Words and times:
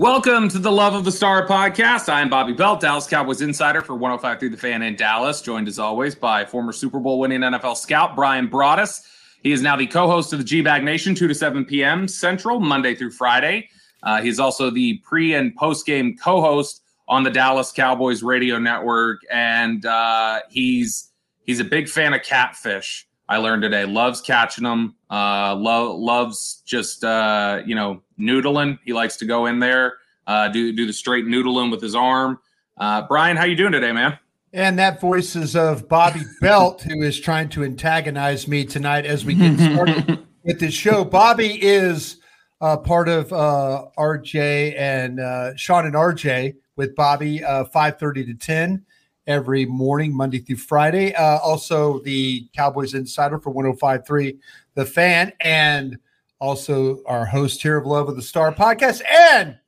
Welcome 0.00 0.48
to 0.48 0.58
the 0.58 0.72
Love 0.72 0.94
of 0.94 1.04
the 1.04 1.12
Star 1.12 1.46
podcast. 1.46 2.10
I'm 2.10 2.30
Bobby 2.30 2.54
Belt, 2.54 2.80
Dallas 2.80 3.06
Cowboys 3.06 3.42
insider 3.42 3.82
for 3.82 3.94
105 3.94 4.40
through 4.40 4.48
the 4.48 4.56
fan 4.56 4.80
in 4.80 4.96
Dallas, 4.96 5.42
joined 5.42 5.68
as 5.68 5.78
always 5.78 6.14
by 6.14 6.42
former 6.42 6.72
Super 6.72 6.98
Bowl 6.98 7.18
winning 7.18 7.40
NFL 7.40 7.76
scout 7.76 8.16
Bryan 8.16 8.48
Broaddus. 8.48 9.06
He 9.42 9.52
is 9.52 9.60
now 9.60 9.76
the 9.76 9.86
co-host 9.86 10.32
of 10.32 10.38
the 10.38 10.44
G-Bag 10.46 10.84
Nation, 10.84 11.14
2 11.14 11.28
to 11.28 11.34
7 11.34 11.66
p.m. 11.66 12.08
Central, 12.08 12.60
Monday 12.60 12.94
through 12.94 13.10
Friday. 13.10 13.68
Uh, 14.02 14.22
he's 14.22 14.40
also 14.40 14.70
the 14.70 14.96
pre 15.04 15.34
and 15.34 15.54
post 15.54 15.84
game 15.84 16.16
co-host 16.16 16.82
on 17.06 17.22
the 17.22 17.30
Dallas 17.30 17.70
Cowboys 17.70 18.22
radio 18.22 18.58
network, 18.58 19.20
and 19.30 19.84
uh, 19.84 20.40
he's 20.48 21.10
he's 21.44 21.60
a 21.60 21.64
big 21.64 21.90
fan 21.90 22.14
of 22.14 22.22
catfish. 22.22 23.06
I 23.28 23.36
learned 23.36 23.62
today. 23.62 23.84
Loves 23.84 24.22
catching 24.22 24.64
them. 24.64 24.96
Uh, 25.10 25.54
lo- 25.56 25.94
loves 25.94 26.62
just 26.64 27.04
uh, 27.04 27.60
you 27.66 27.74
know 27.74 28.02
noodling. 28.20 28.78
He 28.84 28.92
likes 28.92 29.16
to 29.18 29.24
go 29.24 29.46
in 29.46 29.58
there, 29.58 29.98
uh, 30.26 30.48
do 30.48 30.72
do 30.72 30.86
the 30.86 30.92
straight 30.92 31.24
noodling 31.24 31.70
with 31.70 31.82
his 31.82 31.94
arm. 31.94 32.38
Uh, 32.76 33.02
Bryan, 33.02 33.36
how 33.36 33.44
you 33.44 33.56
doing 33.56 33.72
today, 33.72 33.92
man? 33.92 34.18
And 34.52 34.78
that 34.78 35.00
voice 35.00 35.36
is 35.36 35.54
of 35.54 35.88
Bobby 35.88 36.22
Belt, 36.40 36.82
who 36.82 37.02
is 37.02 37.20
trying 37.20 37.48
to 37.50 37.64
antagonize 37.64 38.48
me 38.48 38.64
tonight 38.64 39.06
as 39.06 39.24
we 39.24 39.34
get 39.34 39.58
started 39.58 40.26
with 40.44 40.60
this 40.60 40.74
show. 40.74 41.04
Bobby 41.04 41.62
is 41.62 42.16
uh, 42.60 42.76
part 42.76 43.08
of 43.08 43.32
uh, 43.32 43.86
RJ 43.96 44.78
and 44.78 45.20
uh, 45.20 45.56
Shan 45.56 45.86
and 45.86 45.94
RJ 45.94 46.56
with 46.76 46.94
Bobby, 46.94 47.44
uh, 47.44 47.64
five 47.66 47.98
thirty 47.98 48.24
to 48.24 48.34
ten 48.34 48.84
every 49.26 49.64
morning, 49.64 50.14
Monday 50.14 50.38
through 50.38 50.56
Friday. 50.56 51.14
Uh, 51.14 51.38
also, 51.38 52.00
the 52.00 52.48
Cowboys 52.54 52.94
Insider 52.94 53.38
for 53.38 53.50
1053 53.50 54.38
The 54.74 54.84
Fan, 54.84 55.32
and 55.40 55.98
also 56.40 57.02
our 57.04 57.26
host 57.26 57.62
here 57.62 57.76
of 57.76 57.86
Love 57.86 58.08
of 58.08 58.16
the 58.16 58.22
Star 58.22 58.52
podcast 58.52 59.02
and 59.08 59.58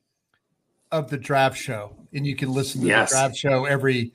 of 0.91 1.11
the 1.11 1.19
Draft 1.19 1.57
Show. 1.57 1.95
And 2.13 2.27
you 2.27 2.35
can 2.35 2.53
listen 2.53 2.81
to 2.81 2.87
yes. 2.87 3.11
the 3.11 3.17
Draft 3.17 3.37
Show 3.37 3.65
every 3.67 4.13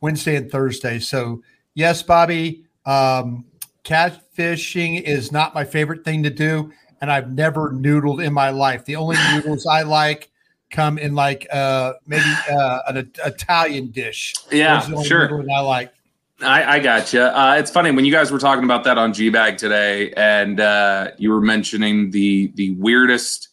Wednesday 0.00 0.36
and 0.36 0.50
Thursday. 0.50 0.98
So, 0.98 1.42
yes, 1.74 2.02
Bobby, 2.02 2.64
um, 2.86 3.44
catfishing 3.84 5.02
is 5.02 5.32
not 5.32 5.54
my 5.54 5.64
favorite 5.64 6.04
thing 6.04 6.22
to 6.24 6.30
do. 6.30 6.72
And 7.00 7.10
I've 7.10 7.32
never 7.32 7.70
noodled 7.72 8.22
in 8.24 8.32
my 8.32 8.50
life. 8.50 8.84
The 8.84 8.96
only 8.96 9.16
noodles 9.32 9.66
I 9.66 9.82
like 9.82 10.30
come 10.70 10.98
in 10.98 11.16
like 11.16 11.48
uh 11.52 11.94
maybe 12.06 12.32
uh 12.50 12.80
an 12.88 13.10
Italian 13.24 13.90
dish. 13.90 14.34
Yeah, 14.52 14.80
sure. 15.02 15.44
I 15.50 15.60
like. 15.60 15.92
I, 16.42 16.76
I 16.76 16.78
got 16.80 17.12
you. 17.12 17.20
Uh, 17.20 17.56
it's 17.58 17.70
funny 17.70 17.90
when 17.90 18.04
you 18.04 18.12
guys 18.12 18.30
were 18.30 18.38
talking 18.38 18.64
about 18.64 18.84
that 18.84 18.98
on 18.98 19.12
G 19.12 19.30
Bag 19.30 19.58
today, 19.58 20.12
and 20.12 20.60
uh, 20.60 21.10
you 21.18 21.30
were 21.30 21.40
mentioning 21.40 22.10
the 22.10 22.52
the 22.54 22.70
weirdest 22.72 23.48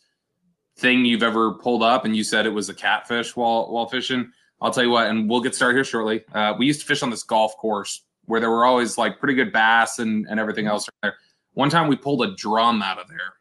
thing 0.78 1.06
you've 1.06 1.24
ever 1.24 1.54
pulled 1.54 1.84
up, 1.84 2.06
and 2.06 2.16
you 2.16 2.24
said 2.24 2.46
it 2.46 2.52
was 2.52 2.70
a 2.70 2.74
catfish 2.74 3.36
while 3.36 3.72
while 3.72 3.88
fishing. 3.88 4.32
I'll 4.62 4.72
tell 4.72 4.84
you 4.84 4.90
what, 4.90 5.08
and 5.08 5.30
we'll 5.30 5.42
get 5.42 5.56
started 5.56 5.76
here 5.76 5.84
shortly. 5.84 6.24
Uh, 6.34 6.54
we 6.58 6.66
used 6.66 6.82
to 6.82 6.86
fish 6.86 7.04
on 7.04 7.10
this 7.10 7.24
golf 7.24 7.56
course 7.58 8.04
where 8.26 8.40
there 8.40 8.50
were 8.50 8.66
always 8.66 8.98
like 8.98 9.20
pretty 9.20 9.36
good 9.36 9.52
bass 9.52 10.00
and 10.00 10.26
and 10.30 10.40
everything 10.40 10.68
else 10.68 10.88
there. 11.02 11.16
One 11.54 11.70
time 11.70 11.88
we 11.88 11.96
pulled 11.96 12.22
a 12.22 12.36
drum 12.36 12.82
out 12.82 13.00
of 13.00 13.08
there 13.08 13.34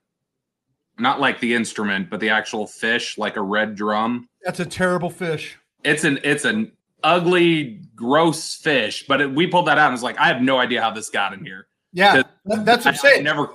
not 0.98 1.20
like 1.20 1.40
the 1.40 1.54
instrument, 1.54 2.10
but 2.10 2.20
the 2.20 2.30
actual 2.30 2.66
fish, 2.66 3.18
like 3.18 3.36
a 3.36 3.42
red 3.42 3.74
drum. 3.74 4.28
That's 4.42 4.60
a 4.60 4.66
terrible 4.66 5.10
fish. 5.10 5.58
It's 5.84 6.04
an 6.04 6.18
it's 6.24 6.44
an 6.44 6.72
ugly, 7.02 7.82
gross 7.94 8.54
fish. 8.54 9.04
But 9.06 9.20
it, 9.20 9.34
we 9.34 9.46
pulled 9.46 9.66
that 9.66 9.78
out 9.78 9.86
and 9.86 9.94
it's 9.94 10.02
like 10.02 10.18
I 10.18 10.28
have 10.28 10.42
no 10.42 10.58
idea 10.58 10.82
how 10.82 10.90
this 10.90 11.10
got 11.10 11.32
in 11.32 11.44
here. 11.44 11.66
Yeah, 11.92 12.22
that's 12.44 12.84
what 12.84 12.86
I'm 12.86 12.94
saying. 12.94 13.24
never. 13.24 13.50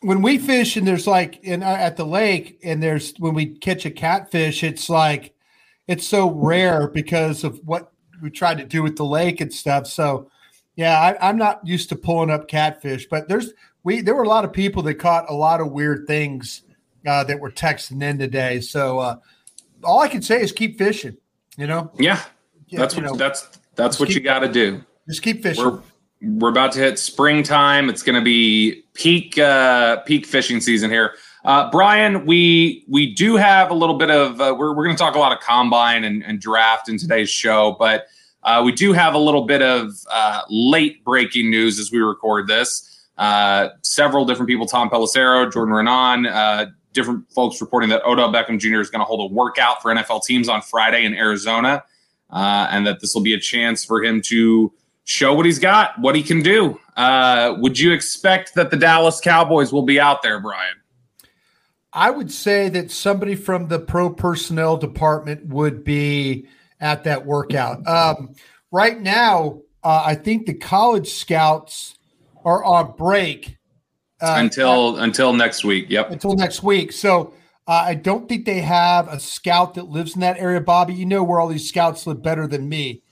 When 0.00 0.20
we 0.20 0.38
fish 0.38 0.76
and 0.76 0.86
there's 0.86 1.06
like 1.06 1.38
in 1.44 1.62
uh, 1.62 1.66
at 1.66 1.96
the 1.96 2.04
lake 2.04 2.58
and 2.64 2.82
there's 2.82 3.14
when 3.18 3.34
we 3.34 3.46
catch 3.46 3.86
a 3.86 3.90
catfish, 3.90 4.64
it's 4.64 4.88
like 4.88 5.34
it's 5.86 6.06
so 6.06 6.30
rare 6.30 6.88
because 6.88 7.44
of 7.44 7.60
what 7.64 7.92
we 8.20 8.30
tried 8.30 8.58
to 8.58 8.64
do 8.64 8.82
with 8.82 8.96
the 8.96 9.04
lake 9.04 9.40
and 9.40 9.52
stuff. 9.52 9.86
So 9.86 10.30
yeah, 10.74 10.98
I, 10.98 11.28
I'm 11.28 11.36
not 11.36 11.66
used 11.66 11.88
to 11.90 11.96
pulling 11.96 12.30
up 12.30 12.48
catfish, 12.48 13.06
but 13.08 13.28
there's 13.28 13.52
we 13.84 14.00
there 14.00 14.14
were 14.14 14.22
a 14.22 14.28
lot 14.28 14.44
of 14.44 14.52
people 14.52 14.82
that 14.84 14.94
caught 14.94 15.30
a 15.30 15.34
lot 15.34 15.60
of 15.60 15.70
weird 15.70 16.06
things 16.06 16.62
uh, 17.06 17.24
that 17.24 17.38
were 17.38 17.50
texting 17.50 18.02
in 18.02 18.18
today. 18.18 18.60
So 18.60 18.98
uh, 18.98 19.16
all 19.84 20.00
I 20.00 20.08
can 20.08 20.22
say 20.22 20.40
is 20.40 20.52
keep 20.52 20.78
fishing. 20.78 21.16
You 21.56 21.66
know. 21.66 21.92
Yeah, 21.98 22.22
that's 22.78 22.94
what 22.96 23.04
know, 23.04 23.16
that's 23.16 23.48
that's 23.74 24.00
what 24.00 24.08
keep, 24.08 24.16
you 24.16 24.22
got 24.22 24.40
to 24.40 24.48
do. 24.48 24.82
Just 25.08 25.22
keep 25.22 25.42
fishing. 25.42 25.64
We're, 25.64 25.80
we're 26.22 26.50
about 26.50 26.72
to 26.72 26.78
hit 26.78 26.98
springtime. 26.98 27.88
It's 27.88 28.02
going 28.02 28.18
to 28.18 28.24
be 28.24 28.84
peak 28.94 29.38
uh, 29.38 29.98
peak 30.02 30.26
fishing 30.26 30.60
season 30.60 30.90
here. 30.90 31.14
Uh, 31.44 31.70
Bryan, 31.70 32.24
we 32.24 32.84
we 32.88 33.12
do 33.12 33.36
have 33.36 33.70
a 33.70 33.74
little 33.74 33.98
bit 33.98 34.10
of 34.10 34.40
uh, 34.40 34.54
we're 34.56 34.74
we're 34.74 34.84
going 34.84 34.96
to 34.96 35.02
talk 35.02 35.14
a 35.14 35.18
lot 35.18 35.32
of 35.32 35.40
combine 35.40 36.04
and, 36.04 36.22
and 36.22 36.40
draft 36.40 36.88
in 36.88 36.98
today's 36.98 37.30
show, 37.30 37.76
but 37.78 38.06
uh, 38.44 38.62
we 38.64 38.72
do 38.72 38.92
have 38.92 39.14
a 39.14 39.18
little 39.18 39.44
bit 39.44 39.62
of 39.62 39.90
uh, 40.10 40.42
late 40.48 41.04
breaking 41.04 41.50
news 41.50 41.78
as 41.78 41.90
we 41.92 41.98
record 41.98 42.46
this. 42.46 42.88
Uh, 43.18 43.68
several 43.82 44.24
different 44.24 44.48
people, 44.48 44.66
Tom 44.66 44.90
Pelissero, 44.90 45.52
Jordan 45.52 45.74
Renan, 45.74 46.26
uh, 46.26 46.66
different 46.92 47.30
folks 47.32 47.60
reporting 47.60 47.88
that 47.90 48.04
Odell 48.04 48.32
Beckham 48.32 48.58
Jr. 48.58 48.80
is 48.80 48.90
going 48.90 49.00
to 49.00 49.04
hold 49.04 49.30
a 49.30 49.34
workout 49.34 49.82
for 49.82 49.94
NFL 49.94 50.24
teams 50.24 50.48
on 50.48 50.62
Friday 50.62 51.04
in 51.04 51.14
Arizona, 51.14 51.84
uh, 52.32 52.68
and 52.70 52.86
that 52.86 53.00
this 53.00 53.14
will 53.14 53.22
be 53.22 53.34
a 53.34 53.40
chance 53.40 53.84
for 53.84 54.02
him 54.02 54.20
to 54.22 54.72
show 55.04 55.34
what 55.34 55.46
he's 55.46 55.58
got, 55.58 55.98
what 55.98 56.14
he 56.14 56.22
can 56.22 56.42
do. 56.42 56.80
Uh, 56.96 57.54
would 57.58 57.78
you 57.78 57.92
expect 57.92 58.54
that 58.54 58.70
the 58.70 58.76
Dallas 58.76 59.20
Cowboys 59.20 59.72
will 59.72 59.82
be 59.82 60.00
out 60.00 60.22
there, 60.22 60.40
Bryan? 60.40 60.74
I 61.92 62.10
would 62.10 62.32
say 62.32 62.68
that 62.70 62.90
somebody 62.90 63.34
from 63.34 63.68
the 63.68 63.78
pro 63.78 64.10
personnel 64.10 64.78
department 64.78 65.46
would 65.46 65.84
be 65.84 66.46
at 66.80 67.04
that 67.04 67.26
workout. 67.26 67.86
Um, 67.86 68.34
right 68.70 68.98
now, 68.98 69.60
uh, 69.84 70.02
I 70.06 70.14
think 70.14 70.46
the 70.46 70.54
college 70.54 71.12
scouts 71.12 71.98
are 72.44 72.64
on 72.64 72.94
break 72.96 73.58
uh, 74.20 74.36
until 74.38 74.96
until 74.98 75.32
next 75.34 75.64
week. 75.64 75.86
Yep, 75.90 76.12
until 76.12 76.34
next 76.34 76.62
week. 76.62 76.92
So 76.92 77.34
uh, 77.66 77.84
I 77.86 77.94
don't 77.94 78.28
think 78.28 78.44
they 78.44 78.60
have 78.60 79.08
a 79.08 79.20
scout 79.20 79.74
that 79.74 79.88
lives 79.88 80.14
in 80.14 80.20
that 80.20 80.38
area. 80.38 80.60
Bobby, 80.60 80.94
you 80.94 81.06
know 81.06 81.22
where 81.22 81.40
all 81.40 81.48
these 81.48 81.68
scouts 81.68 82.06
live 82.06 82.22
better 82.22 82.46
than 82.46 82.68
me. 82.68 83.02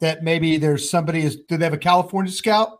That 0.00 0.24
maybe 0.24 0.56
there's 0.56 0.90
somebody. 0.90 1.22
Is 1.22 1.36
do 1.36 1.56
they 1.56 1.64
have 1.64 1.74
a 1.74 1.78
California 1.78 2.32
scout? 2.32 2.78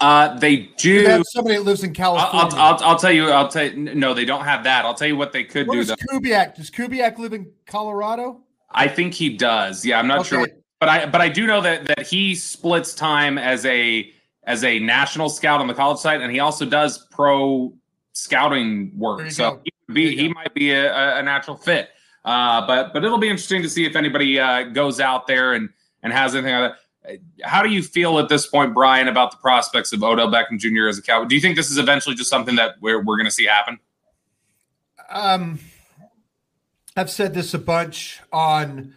Uh, 0.00 0.38
they 0.38 0.70
do. 0.78 1.06
They 1.06 1.22
somebody 1.24 1.56
that 1.56 1.64
lives 1.64 1.84
in 1.84 1.92
California. 1.92 2.56
I'll, 2.56 2.74
I'll, 2.74 2.84
I'll, 2.84 2.98
tell 2.98 3.12
you. 3.12 3.28
I'll 3.28 3.48
tell 3.48 3.66
you. 3.66 3.94
No, 3.94 4.14
they 4.14 4.24
don't 4.24 4.44
have 4.44 4.64
that. 4.64 4.84
I'll 4.84 4.94
tell 4.94 5.08
you 5.08 5.16
what 5.16 5.32
they 5.32 5.44
could 5.44 5.68
do. 5.68 5.84
Does 5.84 5.96
Kubiak? 6.10 6.54
Does 6.54 6.70
Kubiak 6.70 7.18
live 7.18 7.32
in 7.32 7.50
Colorado? 7.66 8.40
I 8.70 8.88
think 8.88 9.14
he 9.14 9.36
does. 9.36 9.84
Yeah, 9.84 9.98
I'm 9.98 10.06
not 10.06 10.20
okay. 10.20 10.28
sure. 10.28 10.48
But 10.80 10.88
I 10.88 11.06
but 11.06 11.20
I 11.20 11.28
do 11.28 11.46
know 11.46 11.60
that 11.60 11.86
that 11.86 12.06
he 12.06 12.34
splits 12.34 12.94
time 12.94 13.36
as 13.36 13.66
a 13.66 14.10
as 14.44 14.64
a 14.64 14.78
national 14.78 15.28
scout 15.28 15.60
on 15.60 15.66
the 15.66 15.74
college 15.74 15.98
side, 15.98 16.20
and 16.20 16.32
he 16.32 16.40
also 16.40 16.64
does 16.64 17.06
pro 17.10 17.72
scouting 18.12 18.92
work. 18.96 19.30
So 19.30 19.60
be, 19.92 20.16
he 20.16 20.28
might 20.28 20.54
be 20.54 20.70
a, 20.70 21.18
a 21.18 21.22
natural 21.22 21.56
fit. 21.56 21.90
Uh, 22.24 22.66
but 22.66 22.92
but 22.92 23.04
it'll 23.04 23.18
be 23.18 23.28
interesting 23.28 23.62
to 23.62 23.68
see 23.68 23.84
if 23.84 23.96
anybody 23.96 24.38
uh, 24.38 24.64
goes 24.64 25.00
out 25.00 25.26
there 25.26 25.54
and 25.54 25.70
and 26.02 26.12
has 26.12 26.34
anything 26.34 26.54
like 26.54 26.72
that. 26.72 27.18
How 27.42 27.62
do 27.64 27.68
you 27.68 27.82
feel 27.82 28.20
at 28.20 28.28
this 28.28 28.46
point, 28.46 28.74
Bryan, 28.74 29.08
about 29.08 29.32
the 29.32 29.36
prospects 29.38 29.92
of 29.92 30.04
Odell 30.04 30.30
Beckham 30.30 30.58
Jr. 30.58 30.86
as 30.86 30.98
a 30.98 31.02
Cowboy? 31.02 31.26
Do 31.26 31.34
you 31.34 31.40
think 31.40 31.56
this 31.56 31.68
is 31.68 31.78
eventually 31.78 32.14
just 32.14 32.30
something 32.30 32.54
that 32.56 32.76
we're 32.80 33.02
we're 33.02 33.16
going 33.16 33.26
to 33.26 33.32
see 33.32 33.46
happen? 33.46 33.80
Um, 35.10 35.58
I've 36.96 37.10
said 37.10 37.34
this 37.34 37.54
a 37.54 37.58
bunch 37.58 38.20
on 38.32 38.94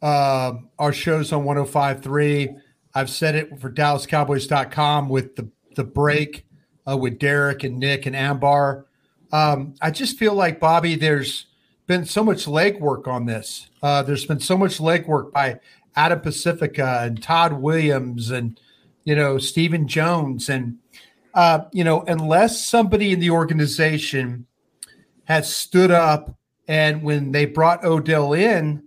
uh, 0.00 0.52
our 0.78 0.92
shows 0.92 1.32
on 1.32 1.44
105.3 1.44 2.60
I've 2.98 3.10
said 3.10 3.36
it 3.36 3.60
for 3.60 3.70
DallasCowboys.com 3.70 5.08
with 5.08 5.36
the 5.36 5.48
the 5.76 5.84
break 5.84 6.44
uh, 6.88 6.96
with 6.96 7.20
Derek 7.20 7.62
and 7.62 7.78
Nick 7.78 8.06
and 8.06 8.16
Ambar. 8.16 8.86
Um, 9.32 9.74
I 9.80 9.90
just 9.90 10.18
feel 10.18 10.34
like 10.34 10.60
Bobby, 10.60 10.94
there's 10.94 11.46
been 11.86 12.04
so 12.04 12.24
much 12.24 12.46
legwork 12.46 13.06
on 13.06 13.26
this. 13.26 13.68
Uh, 13.82 14.02
there's 14.02 14.26
been 14.26 14.40
so 14.40 14.56
much 14.56 14.78
legwork 14.78 15.32
by 15.32 15.60
Adam 15.96 16.20
Pacifica 16.20 17.00
and 17.02 17.22
Todd 17.22 17.54
Williams 17.54 18.30
and 18.30 18.60
you 19.04 19.14
know 19.16 19.38
Stephen 19.38 19.88
Jones 19.88 20.48
and 20.48 20.78
uh, 21.34 21.60
you 21.72 21.84
know 21.84 22.02
unless 22.02 22.64
somebody 22.64 23.12
in 23.12 23.20
the 23.20 23.30
organization 23.30 24.46
has 25.24 25.54
stood 25.54 25.90
up 25.90 26.38
And 26.68 27.02
when 27.02 27.32
they 27.32 27.46
brought 27.46 27.84
Odell 27.84 28.34
in, 28.34 28.84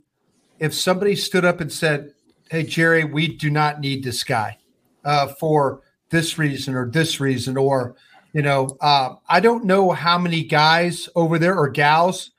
if 0.59 0.73
somebody 0.73 1.15
stood 1.15 1.43
up 1.43 1.59
and 1.59 1.71
said, 1.71 2.13
Hey, 2.49 2.63
Jerry, 2.63 3.03
we 3.03 3.27
do 3.27 3.49
not 3.49 3.79
need 3.79 4.03
this 4.03 4.23
guy 4.23 4.59
uh, 5.03 5.27
for 5.27 5.81
this 6.09 6.37
reason 6.37 6.75
or 6.75 6.89
this 6.89 7.19
reason, 7.19 7.57
or, 7.57 7.95
you 8.33 8.41
know, 8.41 8.77
uh, 8.79 9.15
I 9.27 9.39
don't 9.39 9.65
know 9.65 9.91
how 9.91 10.17
many 10.17 10.43
guys 10.43 11.09
over 11.15 11.37
there 11.37 11.57
or 11.57 11.69
gals 11.69 12.31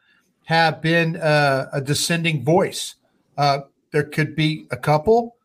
have 0.44 0.80
been 0.80 1.16
uh, 1.16 1.68
a 1.72 1.80
descending 1.80 2.44
voice. 2.44 2.96
Uh, 3.36 3.60
there 3.90 4.04
could 4.04 4.34
be 4.34 4.66
a 4.70 4.76
couple 4.76 5.36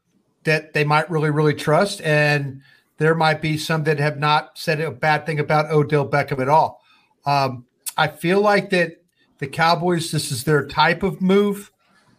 that 0.44 0.73
they 0.73 0.83
might 0.83 1.09
really, 1.11 1.29
really 1.29 1.53
trust. 1.53 2.01
And 2.01 2.61
there 2.97 3.13
might 3.13 3.41
be 3.41 3.57
some 3.57 3.83
that 3.83 3.99
have 3.99 4.17
not 4.17 4.57
said 4.57 4.79
a 4.79 4.91
bad 4.91 5.25
thing 5.25 5.39
about 5.39 5.69
Odell 5.71 6.07
Beckham 6.07 6.39
at 6.39 6.50
all. 6.50 6.81
Um, 7.25 7.65
I 7.97 8.07
feel 8.07 8.41
like 8.41 8.69
that 8.71 9.03
the 9.39 9.47
Cowboys, 9.47 10.11
this 10.11 10.31
is 10.31 10.43
their 10.43 10.65
type 10.65 11.03
of 11.03 11.21
move. 11.21 11.71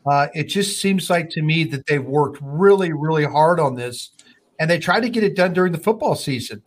Uh, 0.06 0.28
it 0.34 0.44
just 0.44 0.80
seems 0.80 1.10
like 1.10 1.30
to 1.30 1.42
me 1.42 1.64
that 1.64 1.86
they've 1.86 2.04
worked 2.04 2.38
really, 2.40 2.92
really 2.92 3.24
hard 3.24 3.58
on 3.58 3.74
this 3.74 4.10
and 4.60 4.70
they 4.70 4.78
try 4.78 5.00
to 5.00 5.08
get 5.08 5.24
it 5.24 5.36
done 5.36 5.52
during 5.52 5.72
the 5.72 5.78
football 5.78 6.14
season. 6.14 6.62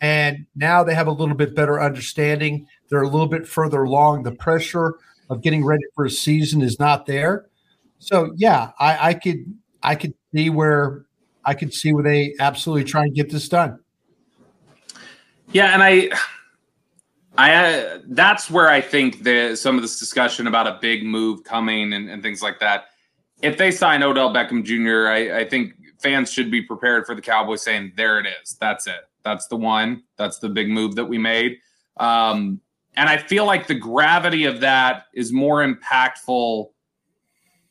And 0.00 0.46
now 0.54 0.82
they 0.82 0.94
have 0.94 1.06
a 1.06 1.12
little 1.12 1.34
bit 1.34 1.54
better 1.54 1.80
understanding. 1.80 2.66
They're 2.88 3.02
a 3.02 3.08
little 3.08 3.28
bit 3.28 3.46
further 3.46 3.82
along. 3.82 4.22
The 4.22 4.32
pressure 4.32 4.94
of 5.28 5.42
getting 5.42 5.64
ready 5.64 5.84
for 5.94 6.06
a 6.06 6.10
season 6.10 6.62
is 6.62 6.78
not 6.78 7.06
there. 7.06 7.46
So 7.98 8.32
yeah, 8.36 8.70
I, 8.78 9.10
I 9.10 9.14
could 9.14 9.44
I 9.82 9.94
could 9.94 10.14
see 10.34 10.50
where 10.50 11.04
I 11.44 11.54
could 11.54 11.72
see 11.72 11.92
where 11.92 12.02
they 12.02 12.34
absolutely 12.40 12.84
try 12.84 13.02
and 13.02 13.14
get 13.14 13.30
this 13.30 13.48
done. 13.48 13.78
Yeah, 15.52 15.74
and 15.74 15.82
I 15.82 16.10
I 17.36 17.54
uh, 17.54 17.98
that's 18.08 18.50
where 18.50 18.68
I 18.68 18.80
think 18.80 19.22
the 19.22 19.54
some 19.54 19.76
of 19.76 19.82
this 19.82 19.98
discussion 19.98 20.46
about 20.46 20.66
a 20.66 20.78
big 20.80 21.04
move 21.04 21.44
coming 21.44 21.92
and, 21.92 22.08
and 22.08 22.22
things 22.22 22.42
like 22.42 22.58
that. 22.60 22.86
If 23.42 23.56
they 23.56 23.70
sign 23.70 24.02
Odell 24.02 24.32
Beckham 24.34 24.64
Jr., 24.64 25.08
I, 25.08 25.40
I 25.40 25.48
think 25.48 25.74
fans 25.98 26.30
should 26.30 26.50
be 26.50 26.62
prepared 26.62 27.06
for 27.06 27.14
the 27.14 27.22
Cowboys 27.22 27.62
saying, 27.62 27.92
"There 27.96 28.18
it 28.18 28.26
is. 28.26 28.56
That's 28.60 28.86
it. 28.86 29.09
That's 29.24 29.46
the 29.48 29.56
one. 29.56 30.04
That's 30.16 30.38
the 30.38 30.48
big 30.48 30.68
move 30.68 30.96
that 30.96 31.06
we 31.06 31.18
made." 31.18 31.58
Um, 31.98 32.60
and 32.96 33.08
I 33.08 33.18
feel 33.18 33.46
like 33.46 33.66
the 33.66 33.74
gravity 33.74 34.44
of 34.44 34.60
that 34.60 35.04
is 35.14 35.32
more 35.32 35.64
impactful 35.64 36.70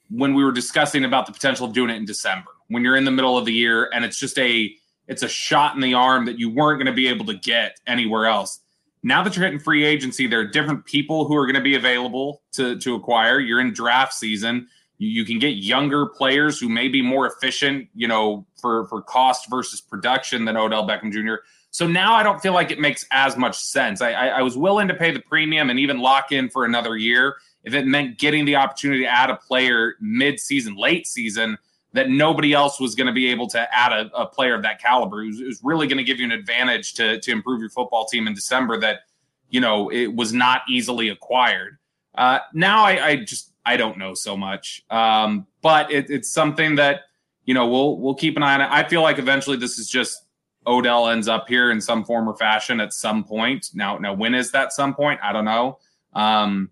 when 0.10 0.34
we 0.34 0.44
were 0.44 0.52
discussing 0.52 1.06
about 1.06 1.26
the 1.26 1.32
potential 1.32 1.66
of 1.66 1.74
doing 1.74 1.90
it 1.90 1.98
in 1.98 2.06
December, 2.06 2.52
when 2.68 2.84
you're 2.84 2.96
in 2.96 3.06
the 3.06 3.12
middle 3.12 3.38
of 3.38 3.46
the 3.46 3.54
year 3.54 3.90
and 3.94 4.04
it's 4.04 4.20
just 4.20 4.38
a 4.40 4.74
it's 5.08 5.24
a 5.24 5.28
shot 5.28 5.74
in 5.74 5.82
the 5.82 5.94
arm 5.94 6.26
that 6.26 6.38
you 6.38 6.52
weren't 6.52 6.78
going 6.78 6.86
to 6.86 6.94
be 6.94 7.08
able 7.08 7.26
to 7.26 7.34
get 7.34 7.80
anywhere 7.88 8.28
else. 8.28 8.60
Now 9.02 9.24
that 9.24 9.36
you're 9.36 9.44
hitting 9.44 9.60
free 9.60 9.84
agency, 9.84 10.28
there 10.28 10.40
are 10.40 10.46
different 10.46 10.86
people 10.86 11.26
who 11.26 11.36
are 11.36 11.46
going 11.46 11.56
to 11.56 11.62
be 11.62 11.76
available 11.76 12.44
to 12.54 12.78
to 12.80 12.96
acquire. 12.96 13.40
You're 13.40 13.62
in 13.62 13.74
draft 13.74 14.14
season 14.14 14.68
you, 15.00 15.26
can 15.26 15.40
get 15.40 15.56
younger 15.56 16.06
players 16.06 16.60
who 16.60 16.70
may 16.70 16.88
be 16.88 17.02
more 17.02 17.26
efficient, 17.26 17.88
you 17.96 18.08
know, 18.08 18.46
for 18.62 18.86
for 18.88 19.02
cost 19.02 19.50
versus 19.50 19.82
production 19.82 20.46
than 20.46 20.58
Odell 20.58 20.88
Beckham 20.88 21.12
Jr. 21.12 21.42
So 21.72 21.88
now 21.88 22.14
I 22.14 22.24
don't 22.24 22.42
feel 22.42 22.54
like 22.54 22.70
it 22.70 22.80
makes 22.80 23.06
as 23.12 23.38
much 23.38 23.58
sense. 23.58 24.02
I, 24.02 24.12
I, 24.12 24.28
I 24.28 24.42
was 24.42 24.58
willing 24.58 24.88
to 24.88 24.94
pay 24.94 25.12
the 25.12 25.20
premium 25.20 25.70
and 25.70 25.80
even 25.80 26.00
lock 26.00 26.32
in 26.32 26.50
for 26.50 26.66
another 26.66 26.98
year 26.98 27.38
if 27.64 27.74
it 27.74 27.86
meant 27.86 28.18
getting 28.18 28.46
the 28.46 28.56
opportunity 28.56 29.04
to 29.04 29.10
add 29.10 29.30
a 29.30 29.36
player 29.36 29.96
mid-season, 30.00 30.76
late 30.76 31.08
season 31.08 31.58
that 31.94 32.10
nobody 32.10 32.54
else 32.54 32.80
was 32.80 32.96
going 32.96 33.08
to 33.08 33.14
be 33.14 33.30
able 33.30 33.48
to 33.48 33.76
add 33.76 33.92
a, 33.92 34.10
a 34.16 34.26
player 34.26 34.54
of 34.54 34.62
that 34.62 34.82
caliber. 34.82 35.18
Was 35.18 35.60
really 35.64 35.88
going 35.88 35.98
to 35.98 36.04
give 36.04 36.20
you 36.20 36.26
an 36.26 36.32
advantage 36.32 36.94
to 36.96 37.20
to 37.20 37.32
improve 37.32 37.62
your 37.62 37.70
football 37.70 38.06
team 38.06 38.28
in 38.28 38.34
December 38.34 38.80
that 38.80 39.02
you 39.50 39.60
know 39.60 39.92
it 39.92 40.14
was 40.14 40.34
not 40.34 40.62
easily 40.70 41.10
acquired. 41.10 41.78
Uh, 42.16 42.40
now 42.54 42.84
I, 42.84 43.06
I 43.06 43.16
just 43.18 43.49
I 43.66 43.78
don't 43.78 43.98
know 43.98 44.14
so 44.14 44.36
much. 44.36 44.84
Um, 44.90 45.48
but 45.62 45.92
it, 45.92 46.10
it's 46.10 46.30
something 46.30 46.76
that 46.76 47.02
you 47.46 47.54
know 47.54 47.68
we'll 47.68 47.98
we'll 47.98 48.16
keep 48.16 48.38
an 48.38 48.44
eye 48.44 48.56
on. 48.56 48.62
I 48.62 48.88
feel 48.88 49.02
like 49.02 49.20
eventually 49.20 49.58
this 49.58 49.78
is 49.78 49.90
just 49.90 50.26
Odell 50.68 51.10
ends 51.10 51.28
up 51.28 51.48
here 51.48 51.72
in 51.72 51.82
some 51.82 52.04
form 52.04 52.28
or 52.28 52.36
fashion 52.36 52.80
at 52.80 52.94
some 52.94 53.24
point. 53.24 53.70
Now, 53.74 53.98
now 53.98 54.14
when 54.14 54.36
is 54.36 54.52
that 54.52 54.74
some 54.74 54.94
point? 54.94 55.20
I 55.24 55.34
don't 55.34 55.46
know. 55.46 55.80
Um, 56.14 56.70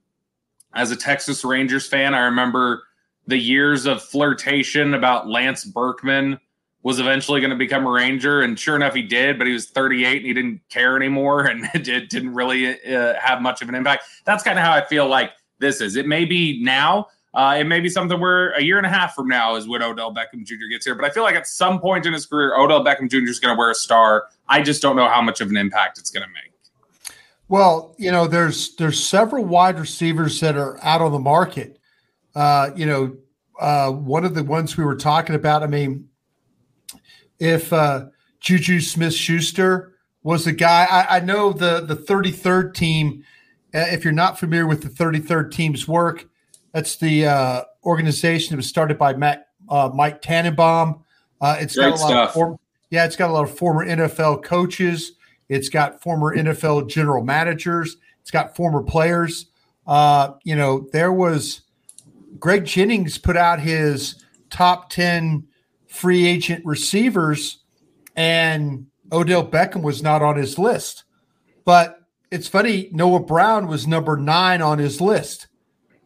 as 0.73 0.91
a 0.91 0.95
Texas 0.95 1.43
Rangers 1.43 1.87
fan, 1.87 2.13
I 2.13 2.19
remember 2.19 2.83
the 3.25 3.37
years 3.37 3.85
of 3.85 4.01
flirtation 4.01 4.93
about 4.93 5.27
Lance 5.27 5.65
Berkman 5.65 6.39
was 6.83 6.99
eventually 6.99 7.41
going 7.41 7.51
to 7.51 7.57
become 7.57 7.85
a 7.85 7.89
Ranger, 7.89 8.41
and 8.41 8.57
sure 8.57 8.75
enough, 8.75 8.93
he 8.93 9.01
did. 9.01 9.37
But 9.37 9.47
he 9.47 9.53
was 9.53 9.67
38 9.67 10.17
and 10.17 10.25
he 10.25 10.33
didn't 10.33 10.61
care 10.69 10.95
anymore, 10.95 11.45
and 11.47 11.67
it 11.73 12.09
didn't 12.09 12.33
really 12.33 12.81
uh, 12.83 13.15
have 13.19 13.41
much 13.41 13.61
of 13.61 13.69
an 13.69 13.75
impact. 13.75 14.03
That's 14.25 14.43
kind 14.43 14.59
of 14.59 14.63
how 14.63 14.73
I 14.73 14.85
feel 14.85 15.07
like 15.07 15.31
this 15.59 15.81
is. 15.81 15.95
It 15.95 16.07
may 16.07 16.25
be 16.25 16.61
now. 16.63 17.07
Uh, 17.33 17.57
it 17.59 17.65
may 17.65 17.79
be 17.79 17.89
something 17.89 18.19
where 18.19 18.51
a 18.53 18.61
year 18.61 18.77
and 18.77 18.85
a 18.85 18.89
half 18.89 19.13
from 19.13 19.27
now 19.27 19.55
is 19.55 19.67
when 19.67 19.83
Odell 19.83 20.13
Beckham 20.13 20.43
Jr. 20.43 20.65
gets 20.71 20.85
here. 20.85 20.95
But 20.95 21.05
I 21.05 21.11
feel 21.11 21.23
like 21.23 21.35
at 21.35 21.45
some 21.45 21.79
point 21.79 22.05
in 22.05 22.13
his 22.13 22.25
career, 22.25 22.55
Odell 22.57 22.83
Beckham 22.83 23.09
Jr. 23.09 23.29
is 23.29 23.39
going 23.39 23.55
to 23.55 23.57
wear 23.57 23.69
a 23.69 23.75
star. 23.75 24.25
I 24.49 24.61
just 24.61 24.81
don't 24.81 24.95
know 24.95 25.07
how 25.07 25.21
much 25.21 25.39
of 25.39 25.49
an 25.49 25.57
impact 25.57 25.99
it's 25.99 26.09
going 26.09 26.23
to 26.23 26.29
make. 26.29 26.47
Well, 27.49 27.95
you 27.97 28.11
know, 28.11 28.27
there's 28.27 28.75
there's 28.75 29.05
several 29.05 29.45
wide 29.45 29.79
receivers 29.79 30.39
that 30.41 30.57
are 30.57 30.83
out 30.83 31.01
on 31.01 31.11
the 31.11 31.19
market. 31.19 31.79
Uh, 32.35 32.71
you 32.75 32.85
know, 32.85 33.15
uh, 33.59 33.91
one 33.91 34.25
of 34.25 34.35
the 34.35 34.43
ones 34.43 34.75
we 34.75 34.83
were 34.83 34.95
talking 34.95 35.35
about. 35.35 35.63
I 35.63 35.67
mean, 35.67 36.09
if 37.39 37.71
uh, 37.71 38.07
Juju 38.39 38.81
Smith 38.81 39.13
Schuster 39.13 39.93
was 40.23 40.45
the 40.45 40.51
guy, 40.51 40.87
I, 40.89 41.17
I 41.17 41.19
know 41.21 41.53
the 41.53 41.81
the 41.81 41.95
33rd 41.95 42.73
team 42.73 43.23
if 43.73 44.03
you're 44.03 44.13
not 44.13 44.39
familiar 44.39 44.67
with 44.67 44.81
the 44.81 44.89
33rd 44.89 45.51
team's 45.51 45.87
work, 45.87 46.27
that's 46.73 46.95
the 46.97 47.25
uh, 47.25 47.63
organization 47.83 48.51
that 48.51 48.57
was 48.57 48.67
started 48.67 48.97
by 48.97 49.13
Matt, 49.13 49.47
uh, 49.69 49.89
Mike 49.93 50.21
Tannenbaum. 50.21 51.03
Uh, 51.41 51.57
it's 51.59 51.75
Great 51.75 51.89
got 51.89 51.99
a 51.99 52.01
lot 52.01 52.09
stuff. 52.09 52.29
of 52.29 52.33
form, 52.33 52.59
yeah, 52.89 53.05
it's 53.05 53.15
got 53.15 53.29
a 53.29 53.33
lot 53.33 53.43
of 53.43 53.57
former 53.57 53.85
NFL 53.85 54.43
coaches. 54.43 55.13
It's 55.49 55.69
got 55.69 56.01
former 56.01 56.35
NFL 56.35 56.89
general 56.89 57.23
managers. 57.23 57.97
It's 58.21 58.31
got 58.31 58.55
former 58.55 58.83
players. 58.83 59.47
Uh, 59.85 60.33
you 60.43 60.55
know, 60.55 60.87
there 60.91 61.13
was 61.13 61.61
Greg 62.39 62.65
Jennings 62.65 63.17
put 63.17 63.37
out 63.37 63.59
his 63.59 64.23
top 64.49 64.89
10 64.89 65.47
free 65.87 66.27
agent 66.27 66.65
receivers, 66.65 67.59
and 68.15 68.87
Odell 69.11 69.47
Beckham 69.47 69.81
was 69.81 70.03
not 70.03 70.21
on 70.21 70.35
his 70.35 70.59
list. 70.59 71.05
But 71.63 71.96
it's 72.31 72.47
funny. 72.47 72.89
Noah 72.91 73.21
Brown 73.21 73.67
was 73.67 73.87
number 73.87 74.17
nine 74.17 74.61
on 74.61 74.79
his 74.79 74.99
list. 75.01 75.47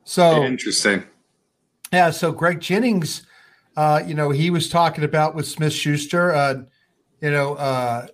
So 0.04 0.44
interesting. 0.44 1.04
Yeah. 1.92 2.12
So 2.12 2.32
Greg 2.32 2.60
Jennings, 2.60 3.26
uh, 3.76 4.04
you 4.06 4.14
know, 4.14 4.30
he 4.30 4.50
was 4.50 4.70
talking 4.70 5.04
about 5.04 5.36
with 5.36 5.48
Smith 5.48 5.74
Schuster, 5.74 6.34
uh, 6.34 6.64
you 7.22 7.32
know, 7.32 7.56
uh, 7.56 8.08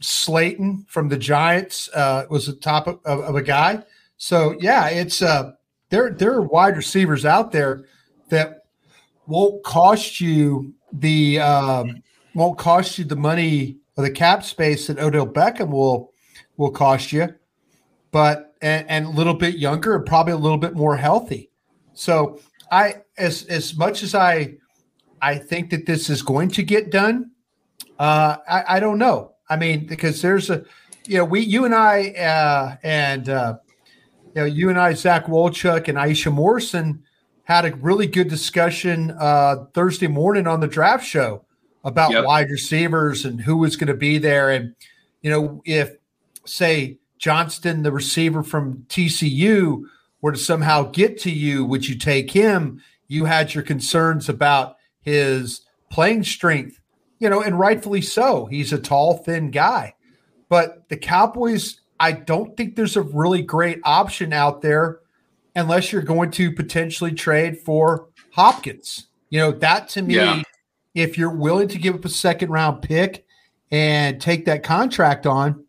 Slayton 0.00 0.84
from 0.88 1.08
the 1.08 1.16
Giants 1.16 1.88
uh, 1.94 2.24
was 2.30 2.46
the 2.46 2.54
top 2.54 2.86
of, 2.86 3.00
of, 3.04 3.20
of, 3.20 3.36
a 3.36 3.42
guy. 3.42 3.82
So 4.16 4.56
yeah, 4.60 4.88
it's 4.88 5.22
uh, 5.22 5.52
there. 5.90 6.10
There 6.10 6.32
are 6.34 6.42
wide 6.42 6.76
receivers 6.76 7.24
out 7.24 7.52
there 7.52 7.84
that 8.28 8.64
won't 9.26 9.62
cost 9.64 10.20
you 10.20 10.74
the 10.92 11.40
um, 11.40 12.02
won't 12.34 12.58
cost 12.58 12.98
you 12.98 13.04
the 13.04 13.16
money 13.16 13.78
or 13.96 14.04
the 14.04 14.10
cap 14.10 14.44
space 14.44 14.86
that 14.86 14.98
Odell 14.98 15.26
Beckham 15.26 15.70
will 15.70 16.11
will 16.56 16.70
cost 16.70 17.12
you, 17.12 17.34
but 18.10 18.54
and, 18.62 18.88
and 18.88 19.06
a 19.06 19.10
little 19.10 19.34
bit 19.34 19.56
younger 19.56 19.94
and 19.94 20.06
probably 20.06 20.32
a 20.32 20.36
little 20.36 20.58
bit 20.58 20.74
more 20.74 20.96
healthy. 20.96 21.50
So 21.94 22.40
I 22.70 23.02
as 23.18 23.44
as 23.46 23.76
much 23.76 24.02
as 24.02 24.14
I 24.14 24.54
I 25.20 25.36
think 25.36 25.70
that 25.70 25.86
this 25.86 26.10
is 26.10 26.22
going 26.22 26.50
to 26.50 26.62
get 26.62 26.90
done, 26.90 27.30
uh, 27.98 28.36
I, 28.48 28.76
I 28.76 28.80
don't 28.80 28.98
know. 28.98 29.32
I 29.48 29.56
mean, 29.56 29.86
because 29.86 30.22
there's 30.22 30.50
a 30.50 30.64
you 31.06 31.18
know, 31.18 31.24
we 31.24 31.40
you 31.40 31.64
and 31.64 31.74
I 31.74 32.10
uh, 32.10 32.76
and 32.82 33.28
uh, 33.28 33.56
you 34.34 34.40
know, 34.40 34.44
you 34.44 34.70
and 34.70 34.78
I, 34.78 34.94
Zach 34.94 35.26
Wolchuk 35.26 35.88
and 35.88 35.98
Aisha 35.98 36.32
Morrison 36.32 37.02
had 37.44 37.64
a 37.64 37.74
really 37.76 38.06
good 38.06 38.28
discussion 38.28 39.14
uh, 39.18 39.66
Thursday 39.74 40.06
morning 40.06 40.46
on 40.46 40.60
the 40.60 40.68
draft 40.68 41.04
show 41.04 41.44
about 41.84 42.12
yep. 42.12 42.24
wide 42.24 42.50
receivers 42.50 43.24
and 43.24 43.40
who 43.40 43.56
was 43.56 43.76
going 43.76 43.88
to 43.88 43.94
be 43.94 44.18
there. 44.18 44.50
And, 44.50 44.74
you 45.22 45.30
know, 45.30 45.60
if 45.64 45.96
say 46.46 46.98
Johnston, 47.18 47.82
the 47.82 47.92
receiver 47.92 48.42
from 48.42 48.84
TCU, 48.88 49.84
were 50.20 50.32
to 50.32 50.38
somehow 50.38 50.84
get 50.84 51.18
to 51.20 51.30
you, 51.30 51.64
would 51.64 51.86
you 51.86 51.96
take 51.96 52.30
him? 52.30 52.82
You 53.08 53.24
had 53.26 53.54
your 53.54 53.64
concerns 53.64 54.28
about 54.28 54.76
his 55.00 55.62
playing 55.90 56.24
strength, 56.24 56.80
you 57.18 57.28
know, 57.28 57.42
and 57.42 57.58
rightfully 57.58 58.00
so. 58.00 58.46
He's 58.46 58.72
a 58.72 58.78
tall, 58.78 59.18
thin 59.18 59.50
guy. 59.50 59.94
But 60.48 60.88
the 60.88 60.96
Cowboys, 60.96 61.80
I 61.98 62.12
don't 62.12 62.56
think 62.56 62.76
there's 62.76 62.96
a 62.96 63.02
really 63.02 63.42
great 63.42 63.80
option 63.84 64.32
out 64.32 64.62
there 64.62 65.00
unless 65.54 65.92
you're 65.92 66.02
going 66.02 66.30
to 66.32 66.52
potentially 66.52 67.12
trade 67.12 67.58
for 67.58 68.08
Hopkins. 68.32 69.08
You 69.30 69.40
know, 69.40 69.52
that 69.52 69.88
to 69.90 70.02
me, 70.02 70.16
yeah. 70.16 70.42
if 70.94 71.18
you're 71.18 71.34
willing 71.34 71.68
to 71.68 71.78
give 71.78 71.94
up 71.94 72.04
a 72.04 72.10
second 72.10 72.50
round 72.50 72.82
pick 72.82 73.26
and 73.70 74.20
take 74.20 74.44
that 74.46 74.62
contract 74.62 75.26
on, 75.26 75.64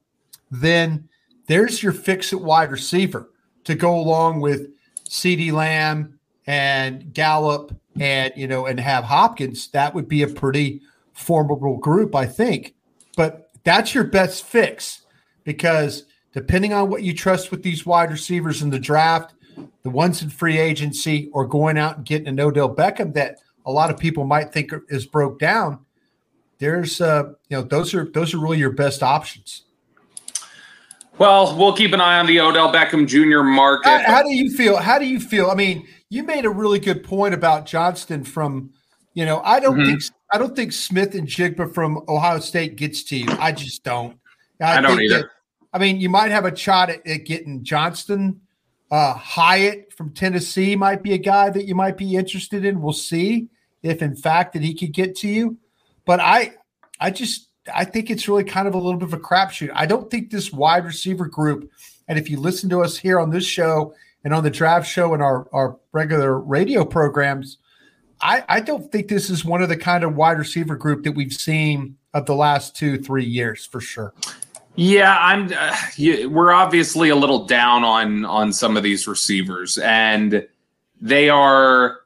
then 0.62 1.08
there's 1.48 1.82
your 1.82 1.94
fix 1.94 2.34
it 2.34 2.42
wide 2.42 2.72
receiver 2.72 3.30
to 3.64 3.76
go 3.76 3.98
along 3.98 4.42
with 4.42 4.68
CeeDee 5.10 5.52
Lamb 5.52 6.20
and 6.46 7.14
Gallup 7.14 7.76
and 8.00 8.34
you 8.36 8.48
know 8.48 8.66
and 8.66 8.80
have 8.80 9.04
Hopkins, 9.04 9.68
that 9.70 9.94
would 9.94 10.08
be 10.08 10.24
a 10.24 10.28
pretty 10.28 10.82
formidable 11.14 11.78
group, 11.78 12.16
I 12.16 12.26
think. 12.26 12.76
But 13.16 13.50
that's 13.64 13.94
your 13.94 14.04
best 14.04 14.44
fix 14.46 15.02
because 15.44 16.06
depending 16.34 16.74
on 16.74 16.90
what 16.90 17.04
you 17.04 17.14
trust 17.14 17.52
with 17.52 17.64
these 17.64 17.86
wide 17.86 18.12
receivers 18.12 18.62
in 18.62 18.72
the 18.72 18.80
draft, 18.80 19.34
the 19.84 19.90
ones 19.90 20.22
in 20.22 20.30
free 20.30 20.58
agency, 20.58 21.30
or 21.34 21.46
going 21.46 21.78
out 21.78 21.98
and 21.98 22.06
getting 22.06 22.28
an 22.28 22.40
Odell 22.40 22.74
Beckham 22.74 23.14
that 23.14 23.38
a 23.66 23.72
lot 23.72 23.90
of 23.90 23.98
people 23.98 24.26
might 24.26 24.52
think 24.52 24.72
is 24.90 25.06
broke 25.06 25.40
down, 25.40 25.80
there's 26.58 27.00
uh, 27.00 27.24
you 27.50 27.58
know 27.58 27.64
those 27.64 27.94
are 27.94 28.06
those 28.06 28.34
are 28.34 28.40
really 28.40 28.58
your 28.58 28.72
best 28.72 29.04
options. 29.04 29.64
Well, 31.20 31.56
we'll 31.58 31.74
keep 31.74 31.94
an 31.94 32.02
eye 32.02 32.20
on 32.20 32.26
the 32.26 32.40
Odell 32.40 32.74
Beckham 32.74 33.08
Jr. 33.08 33.44
market. 33.44 33.88
How, 33.88 34.16
how 34.16 34.24
do 34.24 34.34
you 34.34 34.50
feel? 34.52 34.78
How 34.78 34.98
do 34.98 35.06
you 35.06 35.20
feel? 35.20 35.52
I 35.52 35.56
mean, 35.56 35.88
you 36.10 36.24
made 36.24 36.46
a 36.46 36.50
really 36.50 36.80
good 36.80 37.04
point 37.04 37.34
about 37.34 37.66
Johnston 37.66 38.24
from, 38.24 38.72
you 39.14 39.26
know, 39.26 39.42
I 39.42 39.60
don't 39.60 39.78
mm-hmm. 39.78 39.92
think 39.92 40.04
I 40.32 40.38
don't 40.40 40.56
think 40.56 40.74
Smith-Njigba 40.74 41.74
from 41.74 42.04
Ohio 42.08 42.40
State 42.40 42.76
gets 42.76 43.04
to 43.04 43.18
you. 43.18 43.28
I 43.40 43.52
just 43.52 43.84
don't. 43.84 44.18
I, 44.60 44.78
I 44.78 44.82
don't 44.82 45.00
either. 45.02 45.20
That, 45.20 45.30
I 45.74 45.78
mean, 45.80 46.00
you 46.00 46.10
might 46.10 46.32
have 46.32 46.46
a 46.46 46.56
shot 46.56 46.90
at, 46.90 47.06
at 47.06 47.26
getting 47.26 47.64
Johnston. 47.64 48.42
Uh, 48.92 49.14
Hyatt 49.14 49.94
from 49.94 50.12
Tennessee 50.12 50.76
might 50.76 51.04
be 51.04 51.14
a 51.14 51.18
guy 51.18 51.50
that 51.50 51.66
you 51.66 51.76
might 51.76 51.98
be 51.98 52.16
interested 52.16 52.66
in. 52.66 52.82
We'll 52.82 52.94
see 52.94 53.50
if, 53.82 54.02
in 54.02 54.16
fact, 54.16 54.54
that 54.54 54.62
he 54.62 54.74
could 54.74 54.94
get 54.94 55.16
to 55.18 55.28
you. 55.28 55.58
But 56.06 56.20
I, 56.20 56.54
I 57.00 57.12
just, 57.12 57.50
I 57.74 57.86
think 57.86 58.10
it's 58.10 58.28
really 58.28 58.44
kind 58.44 58.68
of 58.68 58.74
a 58.74 58.78
little 58.78 59.00
bit 59.00 59.08
of 59.08 59.14
a 59.14 59.20
crapshoot. 59.20 59.72
I 59.74 59.86
don't 59.86 60.10
think 60.10 60.32
this 60.32 60.52
wide 60.52 60.86
receiver 60.86 61.26
group, 61.26 61.72
and 62.08 62.20
if 62.20 62.30
you 62.30 62.40
listen 62.40 62.70
to 62.70 62.84
us 62.84 62.98
here 62.98 63.20
on 63.20 63.30
this 63.30 63.46
show 63.46 63.94
and 64.24 64.34
on 64.34 64.44
the 64.44 64.50
draft 64.50 64.88
show 64.88 65.14
and 65.14 65.24
our 65.24 65.48
our 65.54 65.78
regular 65.92 66.40
radio 66.40 66.84
programs, 66.84 67.58
I, 68.22 68.44
I 68.50 68.60
don't 68.60 68.92
think 68.92 69.08
this 69.08 69.30
is 69.30 69.46
one 69.46 69.62
of 69.62 69.70
the 69.70 69.78
kind 69.78 70.04
of 70.04 70.16
wide 70.16 70.40
receiver 70.40 70.76
group 70.76 71.04
that 71.04 71.14
we've 71.14 71.34
seen 71.34 71.98
of 72.14 72.26
the 72.26 72.36
last 72.36 72.76
two 72.76 72.98
three 72.98 73.26
years 73.26 73.66
for 73.66 73.80
sure. 73.82 74.14
Yeah, 74.76 75.16
I'm. 75.20 75.52
Uh, 75.56 75.76
you, 75.96 76.30
we're 76.30 76.52
obviously 76.52 77.10
a 77.10 77.16
little 77.16 77.46
down 77.46 77.84
on 77.84 78.26
on 78.26 78.52
some 78.54 78.76
of 78.76 78.84
these 78.84 79.08
receivers, 79.08 79.78
and 79.78 80.48
they 81.00 81.30
are. 81.30 82.00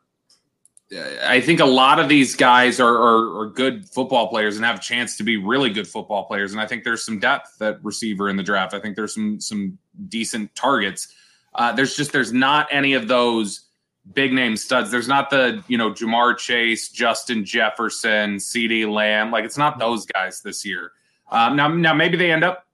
I 0.91 1.41
think 1.41 1.59
a 1.59 1.65
lot 1.65 1.99
of 1.99 2.07
these 2.07 2.35
guys 2.35 2.79
are, 2.79 2.95
are, 2.95 3.41
are 3.41 3.49
good 3.49 3.89
football 3.89 4.29
players 4.29 4.55
and 4.55 4.65
have 4.65 4.77
a 4.77 4.81
chance 4.81 5.17
to 5.17 5.23
be 5.23 5.35
really 5.35 5.69
good 5.69 5.87
football 5.87 6.25
players. 6.25 6.53
And 6.53 6.61
I 6.61 6.65
think 6.65 6.85
there's 6.85 7.03
some 7.03 7.19
depth 7.19 7.61
at 7.61 7.83
receiver 7.83 8.29
in 8.29 8.37
the 8.37 8.43
draft. 8.43 8.73
I 8.73 8.79
think 8.79 8.95
there's 8.95 9.13
some 9.13 9.41
some 9.41 9.77
decent 10.07 10.55
targets. 10.55 11.13
Uh, 11.55 11.73
there's 11.73 11.95
just 11.97 12.13
there's 12.13 12.31
not 12.31 12.67
any 12.71 12.93
of 12.93 13.09
those 13.09 13.65
big 14.13 14.31
name 14.31 14.55
studs. 14.55 14.89
There's 14.89 15.09
not 15.09 15.29
the 15.29 15.61
you 15.67 15.77
know 15.77 15.91
Ja'Marr 15.91 16.37
Chase, 16.37 16.89
Justin 16.89 17.43
Jefferson, 17.43 18.37
CeeDee 18.37 18.89
Lamb. 18.89 19.29
Like 19.29 19.43
it's 19.43 19.57
not 19.57 19.79
those 19.79 20.05
guys 20.05 20.41
this 20.41 20.65
year. 20.65 20.93
Um, 21.29 21.57
now, 21.57 21.67
now 21.67 21.93
maybe 21.93 22.15
they 22.15 22.31
end 22.31 22.45
up 22.45 22.65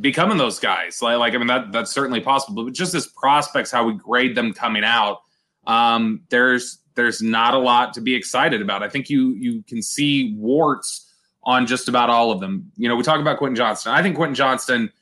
becoming 0.00 0.38
those 0.38 0.58
guys. 0.58 1.00
Like, 1.00 1.18
like 1.18 1.34
I 1.34 1.38
mean, 1.38 1.46
that 1.46 1.70
that's 1.70 1.92
certainly 1.92 2.20
possible. 2.20 2.64
But 2.64 2.74
just 2.74 2.94
as 2.94 3.06
prospects, 3.06 3.70
how 3.70 3.84
we 3.84 3.94
grade 3.94 4.34
them 4.34 4.52
coming 4.52 4.84
out, 4.84 5.20
um, 5.66 6.22
there's 6.28 6.78
there's 6.94 7.22
not 7.22 7.54
a 7.54 7.58
lot 7.58 7.94
to 7.94 8.00
be 8.00 8.14
excited 8.14 8.60
about. 8.62 8.82
I 8.82 8.88
think 8.88 9.10
you 9.10 9.30
you 9.30 9.62
can 9.62 9.82
see 9.82 10.34
warts 10.36 11.08
on 11.44 11.66
just 11.66 11.88
about 11.88 12.10
all 12.10 12.30
of 12.30 12.40
them. 12.40 12.70
You 12.76 12.88
know, 12.88 12.96
we 12.96 13.02
talk 13.02 13.20
about 13.20 13.38
Quentin 13.38 13.56
Johnston. 13.56 13.92
I 13.92 14.02
think 14.02 14.16
Quentin 14.16 14.34
Johnston 14.34 14.92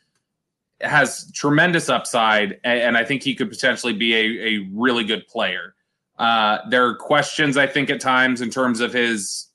has 0.80 1.30
tremendous 1.32 1.88
upside, 1.88 2.58
and, 2.64 2.80
and 2.80 2.96
I 2.96 3.04
think 3.04 3.22
he 3.22 3.34
could 3.34 3.50
potentially 3.50 3.92
be 3.92 4.14
a, 4.14 4.46
a 4.46 4.68
really 4.72 5.04
good 5.04 5.26
player. 5.26 5.74
Uh, 6.18 6.58
there 6.68 6.86
are 6.86 6.94
questions 6.94 7.56
I 7.56 7.66
think 7.66 7.90
at 7.90 8.00
times 8.00 8.40
in 8.40 8.50
terms 8.50 8.80
of 8.80 8.92
his 8.92 9.46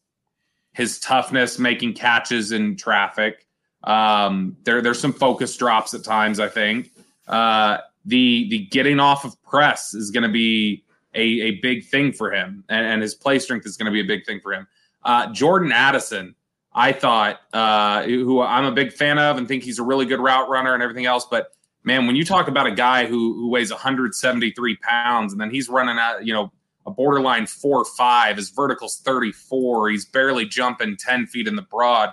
his 0.74 1.00
toughness 1.00 1.58
making 1.58 1.94
catches 1.94 2.51
in 2.51 2.75
traffic. 2.75 3.48
Um, 3.84 4.58
there, 4.63 4.82
there's 4.82 5.00
some 5.00 5.13
focus 5.13 5.56
drops 5.56 5.94
at 5.94 6.04
times. 6.04 6.39
I 6.39 6.50
think 6.50 6.92
uh, 7.27 7.77
the 8.06 8.50
the 8.50 8.65
getting 8.65 9.00
off 9.00 9.25
of 9.25 9.42
press 9.44 9.94
is 9.94 10.12
going 10.12 10.24
to 10.24 10.30
be 10.30 10.84
a, 11.15 11.22
a 11.22 11.51
big 11.62 11.86
thing 11.86 12.12
for 12.12 12.31
him, 12.31 12.63
and, 12.69 12.86
and 12.86 13.01
his 13.01 13.15
play 13.15 13.39
strength 13.39 13.65
is 13.65 13.77
going 13.77 13.86
to 13.86 13.91
be 13.91 14.01
a 14.01 14.05
big 14.05 14.25
thing 14.25 14.39
for 14.41 14.53
him. 14.53 14.67
Uh, 15.03 15.31
Jordan 15.31 15.72
Addison, 15.72 16.36
I 16.74 16.91
thought, 16.91 17.39
uh, 17.53 18.03
who 18.03 18.41
I'm 18.41 18.65
a 18.65 18.72
big 18.72 18.91
fan 18.91 19.17
of, 19.17 19.38
and 19.38 19.48
think 19.48 19.63
he's 19.63 19.79
a 19.79 19.84
really 19.84 20.05
good 20.05 20.19
route 20.19 20.50
runner 20.50 20.74
and 20.74 20.84
everything 20.84 21.05
else. 21.05 21.25
But 21.25 21.48
man, 21.84 22.07
when 22.07 22.15
you 22.15 22.25
talk 22.25 22.48
about 22.48 22.67
a 22.67 22.72
guy 22.72 23.05
who 23.05 23.34
who 23.36 23.50
weighs 23.50 23.72
173 23.72 24.75
pounds 24.77 25.31
and 25.31 25.39
then 25.39 25.51
he's 25.51 25.69
running 25.69 25.98
out, 25.98 26.25
you 26.25 26.34
know, 26.34 26.51
a 26.86 26.91
borderline 26.91 27.48
four 27.48 27.84
five. 27.86 28.38
His 28.38 28.50
vertical's 28.50 28.98
34. 28.98 29.89
He's 29.89 30.05
barely 30.05 30.45
jumping 30.45 30.98
10 30.98 31.27
feet 31.27 31.48
in 31.48 31.55
the 31.55 31.63
broad. 31.63 32.12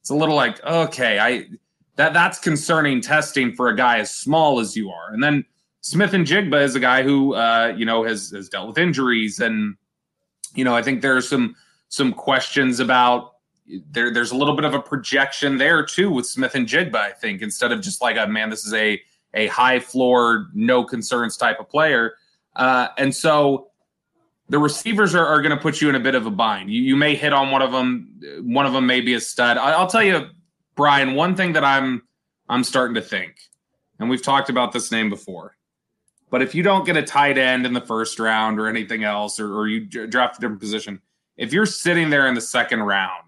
It's 0.00 0.10
a 0.10 0.14
little 0.14 0.34
like, 0.34 0.64
okay, 0.64 1.18
I 1.18 1.48
that 1.96 2.12
that's 2.12 2.38
concerning 2.38 3.00
testing 3.00 3.54
for 3.54 3.68
a 3.68 3.76
guy 3.76 3.98
as 3.98 4.14
small 4.14 4.60
as 4.60 4.76
you 4.76 4.90
are. 4.90 5.12
And 5.12 5.22
then 5.22 5.44
Smith-Njigba 5.84 6.62
is 6.62 6.74
a 6.74 6.80
guy 6.80 7.02
who 7.02 7.34
uh, 7.34 7.74
you 7.76 7.84
know 7.84 8.04
has 8.04 8.30
has 8.30 8.48
dealt 8.48 8.68
with 8.68 8.78
injuries 8.78 9.40
and 9.40 9.76
you 10.54 10.64
know, 10.64 10.74
I 10.74 10.82
think 10.82 11.02
there's 11.02 11.28
some 11.28 11.56
some 11.88 12.12
questions 12.12 12.80
about 12.80 13.34
there 13.90 14.12
there's 14.12 14.32
a 14.32 14.36
little 14.36 14.56
bit 14.56 14.64
of 14.64 14.74
a 14.74 14.80
projection 14.80 15.58
there 15.58 15.84
too 15.84 16.10
with 16.10 16.26
Smith-Njigba. 16.26 16.94
I 16.94 17.12
think, 17.12 17.42
instead 17.42 17.72
of 17.72 17.80
just 17.80 18.00
like 18.00 18.16
a 18.16 18.26
man, 18.26 18.50
this 18.50 18.64
is 18.64 18.72
a 18.72 19.00
a 19.34 19.48
high 19.48 19.80
floor, 19.80 20.46
no 20.54 20.84
concerns 20.84 21.36
type 21.36 21.58
of 21.60 21.68
player. 21.68 22.14
Uh, 22.56 22.88
and 22.98 23.14
so 23.14 23.68
the 24.48 24.58
receivers 24.58 25.14
are, 25.14 25.26
are 25.26 25.42
going 25.42 25.54
to 25.54 25.60
put 25.60 25.80
you 25.80 25.88
in 25.88 25.96
a 25.96 26.00
bit 26.00 26.14
of 26.14 26.24
a 26.24 26.30
bind. 26.30 26.70
You, 26.70 26.80
you 26.80 26.94
may 26.94 27.16
hit 27.16 27.32
on 27.32 27.50
one 27.50 27.62
of 27.62 27.72
them. 27.72 28.20
One 28.42 28.64
of 28.64 28.72
them 28.72 28.86
may 28.86 29.00
be 29.00 29.14
a 29.14 29.20
stud. 29.20 29.58
I, 29.58 29.72
I'll 29.72 29.88
tell 29.88 30.04
you, 30.04 30.28
Bryan, 30.76 31.14
one 31.14 31.34
thing 31.34 31.52
that 31.54 31.64
I'm 31.64 32.02
I'm 32.48 32.64
starting 32.64 32.94
to 32.94 33.02
think, 33.02 33.36
and 33.98 34.08
we've 34.08 34.22
talked 34.22 34.50
about 34.50 34.72
this 34.72 34.92
name 34.92 35.10
before, 35.10 35.53
but 36.34 36.42
if 36.42 36.52
you 36.52 36.64
don't 36.64 36.84
get 36.84 36.96
a 36.96 37.02
tight 37.02 37.38
end 37.38 37.64
in 37.64 37.72
the 37.74 37.80
first 37.80 38.18
round 38.18 38.58
or 38.58 38.66
anything 38.66 39.04
else, 39.04 39.38
or, 39.38 39.56
or 39.56 39.68
you 39.68 39.86
draft 39.86 40.36
a 40.36 40.40
different 40.40 40.58
position, 40.58 41.00
if 41.36 41.52
you're 41.52 41.64
sitting 41.64 42.10
there 42.10 42.26
in 42.26 42.34
the 42.34 42.40
second 42.40 42.80
round, 42.80 43.22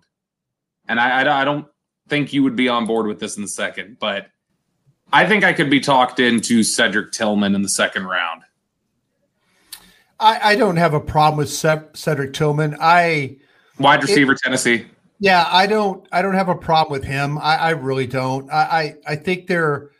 and 0.89 0.99
I, 0.99 1.23
I, 1.23 1.43
I 1.43 1.45
don't 1.45 1.69
think 2.09 2.33
you 2.33 2.43
would 2.43 2.57
be 2.57 2.69
on 2.69 2.85
board 2.85 3.07
with 3.07 3.21
this 3.21 3.37
in 3.37 3.45
the 3.45 3.49
second, 3.49 3.99
but 4.01 4.27
I 5.13 5.25
think 5.25 5.45
I 5.45 5.53
could 5.53 5.71
be 5.71 5.79
talked 5.79 6.19
into 6.19 6.65
Cedric 6.65 7.13
Tillman 7.13 7.55
in 7.55 7.63
the 7.63 7.69
second 7.69 8.07
round. 8.07 8.43
I, 10.19 10.41
I 10.43 10.57
don't 10.57 10.77
have 10.77 10.93
a 10.93 10.99
problem 10.99 11.39
with 11.39 11.49
Cedric 11.49 12.33
Tillman. 12.33 12.77
I 12.81 13.37
wide 13.79 14.03
receiver 14.03 14.33
it, 14.33 14.41
Tennessee. 14.43 14.85
Yeah, 15.21 15.47
I 15.49 15.69
don't. 15.69 16.05
I 16.11 16.23
don't 16.23 16.35
have 16.35 16.49
a 16.49 16.57
problem 16.57 16.99
with 16.99 17.07
him. 17.07 17.39
I, 17.39 17.55
I 17.57 17.71
really 17.71 18.09
don't. 18.09 18.51
I, 18.51 18.57
I, 19.07 19.13
I 19.13 19.15
think 19.15 19.47
they're, 19.47 19.93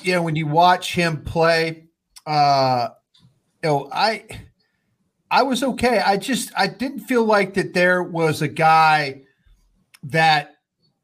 you 0.00 0.14
know, 0.14 0.22
when 0.22 0.36
you 0.36 0.46
watch 0.46 0.94
him 0.94 1.22
play, 1.22 1.88
uh, 2.26 2.88
you 3.62 3.68
know, 3.68 3.88
I 3.92 4.24
I 5.30 5.42
was 5.42 5.62
okay. 5.62 5.98
I 5.98 6.16
just 6.16 6.50
I 6.56 6.66
didn't 6.66 7.00
feel 7.00 7.24
like 7.24 7.54
that 7.54 7.74
there 7.74 8.02
was 8.02 8.42
a 8.42 8.48
guy 8.48 9.22
that 10.04 10.56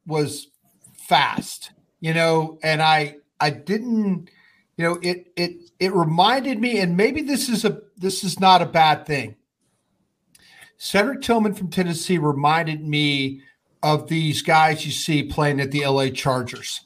was 0.05 0.47
fast, 0.93 1.71
you 1.99 2.13
know, 2.13 2.59
and 2.63 2.81
I 2.81 3.17
I 3.39 3.51
didn't, 3.51 4.29
you 4.77 4.83
know, 4.83 4.99
it 5.01 5.31
it 5.35 5.69
it 5.79 5.93
reminded 5.93 6.59
me, 6.59 6.79
and 6.79 6.97
maybe 6.97 7.21
this 7.21 7.49
is 7.49 7.63
a 7.63 7.81
this 7.95 8.23
is 8.23 8.39
not 8.39 8.61
a 8.61 8.65
bad 8.65 9.05
thing. 9.05 9.35
Cedric 10.77 11.21
Tillman 11.21 11.53
from 11.53 11.69
Tennessee 11.69 12.17
reminded 12.17 12.85
me 12.85 13.41
of 13.81 14.07
these 14.07 14.41
guys 14.41 14.85
you 14.85 14.91
see 14.91 15.23
playing 15.23 15.59
at 15.59 15.71
the 15.71 15.85
LA 15.85 16.09
Chargers. 16.09 16.81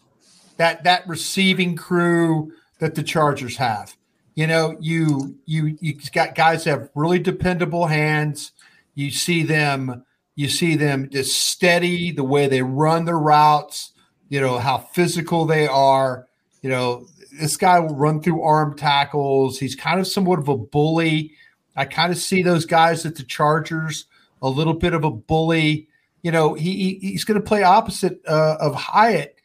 That 0.57 0.83
that 0.83 1.07
receiving 1.07 1.75
crew 1.75 2.51
that 2.79 2.95
the 2.95 3.03
Chargers 3.03 3.57
have. 3.57 3.95
You 4.35 4.47
know, 4.47 4.77
you 4.79 5.37
you 5.45 5.77
you 5.81 5.95
got 6.13 6.35
guys 6.35 6.63
have 6.63 6.89
really 6.95 7.19
dependable 7.19 7.87
hands. 7.87 8.51
You 8.95 9.11
see 9.11 9.43
them, 9.43 10.05
you 10.35 10.47
see 10.47 10.75
them 10.75 11.09
just 11.09 11.49
steady 11.49 12.11
the 12.11 12.23
way 12.23 12.47
they 12.47 12.61
run 12.61 13.05
their 13.05 13.19
routes, 13.19 13.91
you 14.29 14.39
know, 14.39 14.57
how 14.57 14.77
physical 14.77 15.45
they 15.45 15.67
are. 15.67 16.27
You 16.61 16.69
know, 16.69 17.07
this 17.39 17.57
guy 17.57 17.79
will 17.79 17.95
run 17.95 18.21
through 18.21 18.41
arm 18.41 18.77
tackles. 18.77 19.59
He's 19.59 19.75
kind 19.75 19.99
of 19.99 20.07
somewhat 20.07 20.39
of 20.39 20.47
a 20.47 20.57
bully. 20.57 21.33
I 21.75 21.85
kind 21.85 22.11
of 22.11 22.17
see 22.17 22.43
those 22.43 22.65
guys 22.65 23.05
at 23.05 23.15
the 23.15 23.23
Chargers 23.23 24.05
a 24.41 24.49
little 24.49 24.73
bit 24.73 24.93
of 24.93 25.03
a 25.03 25.11
bully. 25.11 25.87
You 26.21 26.31
know, 26.31 26.53
he 26.53 26.99
he's 27.01 27.23
going 27.23 27.39
to 27.39 27.45
play 27.45 27.63
opposite 27.63 28.21
uh, 28.27 28.57
of 28.59 28.75
Hyatt, 28.75 29.40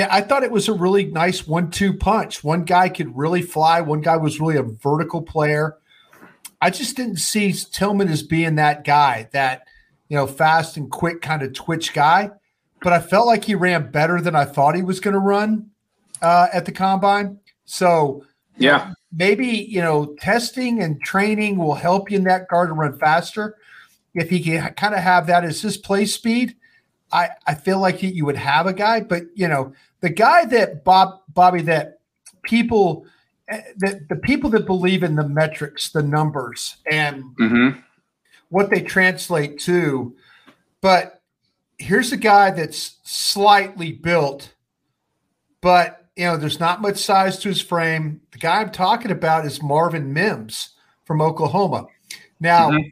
and 0.00 0.10
I 0.10 0.22
thought 0.22 0.42
it 0.42 0.50
was 0.50 0.68
a 0.68 0.72
really 0.72 1.04
nice 1.04 1.46
one-two 1.46 1.94
punch. 1.98 2.42
One 2.42 2.64
guy 2.64 2.88
could 2.88 3.14
really 3.14 3.42
fly. 3.42 3.80
One 3.82 4.00
guy 4.00 4.16
was 4.16 4.40
really 4.40 4.56
a 4.56 4.62
vertical 4.62 5.20
player. 5.20 5.76
I 6.62 6.70
just 6.70 6.96
didn't 6.96 7.16
see 7.16 7.52
Tillman 7.52 8.08
as 8.08 8.22
being 8.22 8.54
that 8.54 8.84
guy, 8.84 9.28
that 9.32 9.66
you 10.08 10.16
know, 10.16 10.26
fast 10.26 10.76
and 10.76 10.90
quick 10.90 11.20
kind 11.20 11.42
of 11.42 11.52
twitch 11.52 11.92
guy. 11.92 12.30
But 12.82 12.92
I 12.92 13.00
felt 13.00 13.26
like 13.26 13.44
he 13.44 13.54
ran 13.54 13.90
better 13.90 14.20
than 14.20 14.34
I 14.34 14.44
thought 14.44 14.74
he 14.74 14.82
was 14.82 15.00
going 15.00 15.14
to 15.14 15.20
run 15.20 15.70
uh, 16.22 16.48
at 16.52 16.64
the 16.64 16.72
combine. 16.72 17.38
So 17.64 18.24
yeah, 18.56 18.92
maybe 19.12 19.46
you 19.46 19.80
know 19.80 20.14
testing 20.20 20.82
and 20.82 21.02
training 21.02 21.58
will 21.58 21.74
help 21.74 22.10
you 22.10 22.18
in 22.18 22.24
that 22.24 22.48
guard 22.48 22.70
to 22.70 22.74
run 22.74 22.98
faster. 22.98 23.56
If 24.14 24.30
he 24.30 24.40
can 24.40 24.72
kind 24.74 24.94
of 24.94 25.00
have 25.00 25.26
that 25.26 25.44
as 25.44 25.60
his 25.60 25.76
play 25.76 26.06
speed, 26.06 26.56
I 27.12 27.30
I 27.46 27.54
feel 27.54 27.80
like 27.80 27.96
he, 27.96 28.08
you 28.08 28.24
would 28.26 28.36
have 28.36 28.66
a 28.66 28.72
guy. 28.72 29.00
But 29.00 29.24
you 29.34 29.48
know 29.48 29.72
the 30.00 30.10
guy 30.10 30.44
that 30.46 30.84
Bob 30.84 31.20
Bobby 31.28 31.62
that 31.62 31.98
people 32.42 33.06
eh, 33.48 33.60
that 33.78 34.08
the 34.08 34.16
people 34.16 34.50
that 34.50 34.66
believe 34.66 35.02
in 35.02 35.14
the 35.16 35.28
metrics, 35.28 35.90
the 35.90 36.02
numbers, 36.02 36.76
and 36.90 37.24
Mm-hmm. 37.40 37.78
what 38.48 38.70
they 38.70 38.80
translate 38.80 39.58
to. 39.60 40.14
But 40.80 41.22
here's 41.78 42.12
a 42.12 42.16
guy 42.16 42.50
that's 42.50 42.96
slightly 43.04 43.92
built, 43.92 44.54
but 45.60 45.98
you 46.16 46.24
know, 46.24 46.36
there's 46.36 46.60
not 46.60 46.82
much 46.82 46.98
size 46.98 47.38
to 47.38 47.48
his 47.48 47.60
frame. 47.60 48.20
The 48.32 48.38
guy 48.38 48.60
I'm 48.60 48.70
talking 48.70 49.10
about 49.10 49.46
is 49.46 49.62
Marvin 49.62 50.12
Mims 50.12 50.70
from 51.06 51.22
Oklahoma. 51.22 51.86
Now, 52.40 52.70
Mhm. 52.70 52.90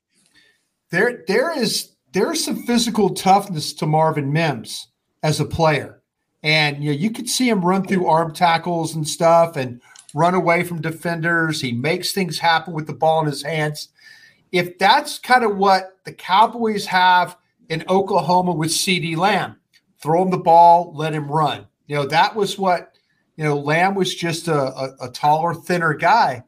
there 0.90 1.22
there 1.28 1.56
is 1.58 1.90
there's 2.12 2.44
some 2.44 2.62
physical 2.64 3.10
toughness 3.10 3.72
to 3.74 3.86
Marvin 3.86 4.32
Mims 4.32 4.88
as 5.22 5.40
a 5.40 5.44
player. 5.44 6.02
And 6.42 6.82
you 6.82 6.90
know, 6.90 6.96
you 6.96 7.10
could 7.10 7.28
see 7.28 7.48
him 7.48 7.64
run 7.64 7.84
through 7.86 8.06
arm 8.06 8.32
tackles 8.32 8.94
and 8.94 9.06
stuff 9.06 9.56
and 9.56 9.80
run 10.14 10.34
away 10.34 10.64
from 10.64 10.80
defenders. 10.80 11.60
He 11.60 11.72
makes 11.72 12.12
things 12.12 12.38
happen 12.38 12.72
with 12.72 12.86
the 12.86 12.94
ball 12.94 13.20
in 13.20 13.26
his 13.26 13.42
hands. 13.42 13.88
If 14.52 14.78
that's 14.78 15.18
kind 15.18 15.44
of 15.44 15.56
what 15.56 15.98
the 16.04 16.12
Cowboys 16.12 16.86
have 16.86 17.36
in 17.68 17.84
Oklahoma 17.88 18.52
with 18.52 18.70
CeeDee 18.70 19.16
Lamb, 19.16 19.56
throw 20.02 20.22
him 20.22 20.30
the 20.30 20.38
ball, 20.38 20.92
let 20.94 21.12
him 21.12 21.30
run. 21.30 21.66
You 21.86 21.96
know, 21.96 22.06
that 22.06 22.34
was 22.34 22.58
what, 22.58 22.94
you 23.36 23.44
know, 23.44 23.56
Lamb 23.56 23.94
was 23.94 24.14
just 24.14 24.48
a, 24.48 24.58
a, 24.58 24.96
a 25.02 25.10
taller, 25.10 25.54
thinner 25.54 25.94
guy. 25.94 26.42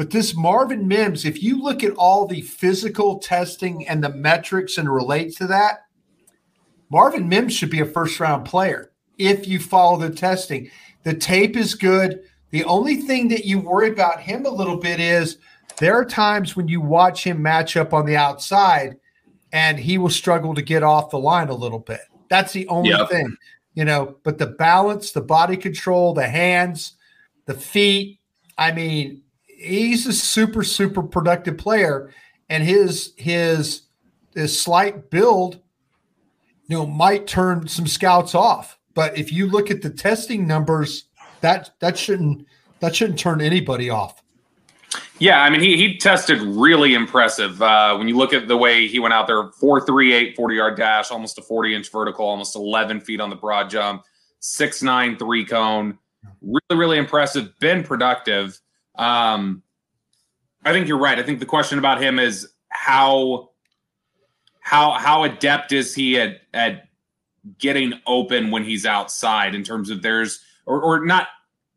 But 0.00 0.08
this 0.08 0.34
Marvin 0.34 0.88
Mims, 0.88 1.26
if 1.26 1.42
you 1.42 1.62
look 1.62 1.84
at 1.84 1.92
all 1.92 2.26
the 2.26 2.40
physical 2.40 3.18
testing 3.18 3.86
and 3.86 4.02
the 4.02 4.08
metrics 4.08 4.78
and 4.78 4.90
relate 4.90 5.36
to 5.36 5.46
that, 5.48 5.80
Marvin 6.88 7.28
Mims 7.28 7.52
should 7.52 7.68
be 7.68 7.80
a 7.80 7.84
first 7.84 8.18
round 8.18 8.46
player 8.46 8.92
if 9.18 9.46
you 9.46 9.58
follow 9.60 9.98
the 9.98 10.08
testing. 10.08 10.70
The 11.02 11.12
tape 11.12 11.54
is 11.54 11.74
good. 11.74 12.22
The 12.48 12.64
only 12.64 12.96
thing 12.96 13.28
that 13.28 13.44
you 13.44 13.58
worry 13.58 13.90
about 13.90 14.20
him 14.20 14.46
a 14.46 14.50
little 14.50 14.78
bit 14.78 15.00
is 15.00 15.36
there 15.76 15.96
are 15.96 16.06
times 16.06 16.56
when 16.56 16.66
you 16.66 16.80
watch 16.80 17.22
him 17.22 17.42
match 17.42 17.76
up 17.76 17.92
on 17.92 18.06
the 18.06 18.16
outside 18.16 18.96
and 19.52 19.78
he 19.78 19.98
will 19.98 20.08
struggle 20.08 20.54
to 20.54 20.62
get 20.62 20.82
off 20.82 21.10
the 21.10 21.18
line 21.18 21.50
a 21.50 21.54
little 21.54 21.78
bit. 21.78 22.00
That's 22.30 22.54
the 22.54 22.66
only 22.68 22.88
Yep. 22.88 23.10
thing, 23.10 23.36
you 23.74 23.84
know. 23.84 24.16
But 24.22 24.38
the 24.38 24.46
balance, 24.46 25.12
the 25.12 25.20
body 25.20 25.58
control, 25.58 26.14
the 26.14 26.26
hands, 26.26 26.94
the 27.44 27.52
feet, 27.52 28.18
I 28.56 28.72
mean, 28.72 29.24
he's 29.60 30.06
a 30.06 30.12
super, 30.12 30.64
super 30.64 31.02
productive 31.02 31.58
player. 31.58 32.12
And 32.48 32.64
his 32.64 33.12
his 33.16 33.82
his 34.34 34.60
slight 34.60 35.10
build 35.10 35.60
you 36.70 36.76
know, 36.76 36.86
might 36.86 37.26
turn 37.26 37.66
some 37.66 37.88
scouts 37.88 38.32
off. 38.32 38.78
But 38.94 39.18
if 39.18 39.32
you 39.32 39.48
look 39.48 39.72
at 39.72 39.82
the 39.82 39.90
testing 39.90 40.46
numbers, 40.46 41.06
that 41.40 41.70
that 41.80 41.98
shouldn't 41.98 42.46
that 42.78 42.94
shouldn't 42.94 43.18
turn 43.18 43.40
anybody 43.40 43.90
off. 43.90 44.22
Yeah, 45.18 45.42
I 45.42 45.50
mean, 45.50 45.60
he 45.60 45.76
he 45.76 45.98
tested 45.98 46.40
really 46.40 46.94
impressive. 46.94 47.60
Uh, 47.60 47.96
when 47.96 48.06
you 48.06 48.16
look 48.16 48.32
at 48.32 48.46
the 48.46 48.56
way 48.56 48.86
he 48.86 49.00
went 49.00 49.12
out 49.12 49.26
there, 49.26 49.50
4.38 49.60 50.36
40 50.36 50.54
yard 50.54 50.76
dash, 50.76 51.10
almost 51.10 51.38
a 51.38 51.42
40 51.42 51.74
inch 51.74 51.90
vertical, 51.90 52.24
almost 52.24 52.54
11 52.54 53.00
feet 53.00 53.20
on 53.20 53.30
the 53.30 53.36
broad 53.36 53.68
jump, 53.68 54.04
six 54.38 54.80
nine 54.80 55.16
three 55.16 55.44
cone. 55.44 55.98
Really, 56.40 56.80
really 56.80 56.98
impressive. 56.98 57.58
Been 57.58 57.82
productive. 57.82 58.60
Um, 58.96 59.62
I 60.64 60.72
think 60.72 60.88
you're 60.88 60.98
right. 60.98 61.18
I 61.18 61.22
think 61.22 61.40
the 61.40 61.46
question 61.46 61.78
about 61.78 62.02
him 62.02 62.18
is 62.18 62.48
how 62.68 63.50
how 64.60 64.92
how 64.92 65.24
adept 65.24 65.72
is 65.72 65.94
he 65.94 66.18
at 66.20 66.42
at 66.52 66.88
getting 67.58 67.94
open 68.06 68.50
when 68.50 68.62
he's 68.64 68.84
outside 68.84 69.54
in 69.54 69.62
terms 69.62 69.90
of 69.90 70.02
there's 70.02 70.40
or 70.66 70.80
or 70.82 71.04
not 71.04 71.28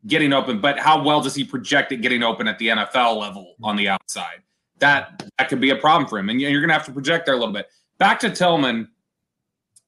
getting 0.05 0.33
open, 0.33 0.59
but 0.59 0.77
how 0.79 1.01
well 1.01 1.21
does 1.21 1.33
he 1.33 1.45
project 1.45 1.91
it 1.93 1.97
getting 2.01 2.23
open 2.23 2.47
at 2.47 2.59
the 2.59 2.67
NFL 2.67 3.17
level 3.17 3.55
on 3.63 3.77
the 3.77 3.87
outside? 3.87 4.41
That 4.79 5.23
that 5.37 5.47
could 5.47 5.61
be 5.61 5.69
a 5.69 5.77
problem 5.77 6.09
for 6.09 6.19
him, 6.19 6.29
and 6.29 6.41
you're 6.41 6.59
going 6.59 6.67
to 6.67 6.73
have 6.73 6.85
to 6.85 6.91
project 6.91 7.25
there 7.25 7.35
a 7.35 7.37
little 7.37 7.53
bit. 7.53 7.67
Back 7.99 8.19
to 8.19 8.29
Tillman, 8.29 8.89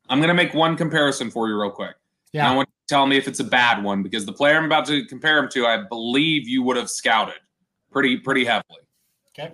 I'm 0.10 0.19
going 0.19 0.30
to 0.30 0.34
make 0.34 0.54
one 0.54 0.78
comparison 0.78 1.30
for 1.30 1.49
you 1.49 1.60
real 1.60 1.71
quick. 1.71 1.95
And 2.34 2.43
I 2.43 2.52
Yeah. 2.52 2.56
want 2.56 2.69
tell 2.88 3.06
me 3.08 3.17
if 3.17 3.28
it's 3.28 3.39
a 3.39 3.43
bad 3.43 3.84
one 3.84 4.04
because 4.04 4.26
the 4.26 4.34
player 4.34 4.58
I'm 4.58 4.65
about 4.65 4.86
to 4.88 5.06
compare 5.06 5.38
him 5.38 5.50
to, 5.50 5.65
I 5.65 5.78
believe 5.84 6.48
you 6.48 6.63
would 6.63 6.78
have 6.78 6.89
scouted 6.89 7.36
pretty 7.91 8.17
pretty 8.17 8.45
heavily. 8.45 8.80
Okay. 9.38 9.54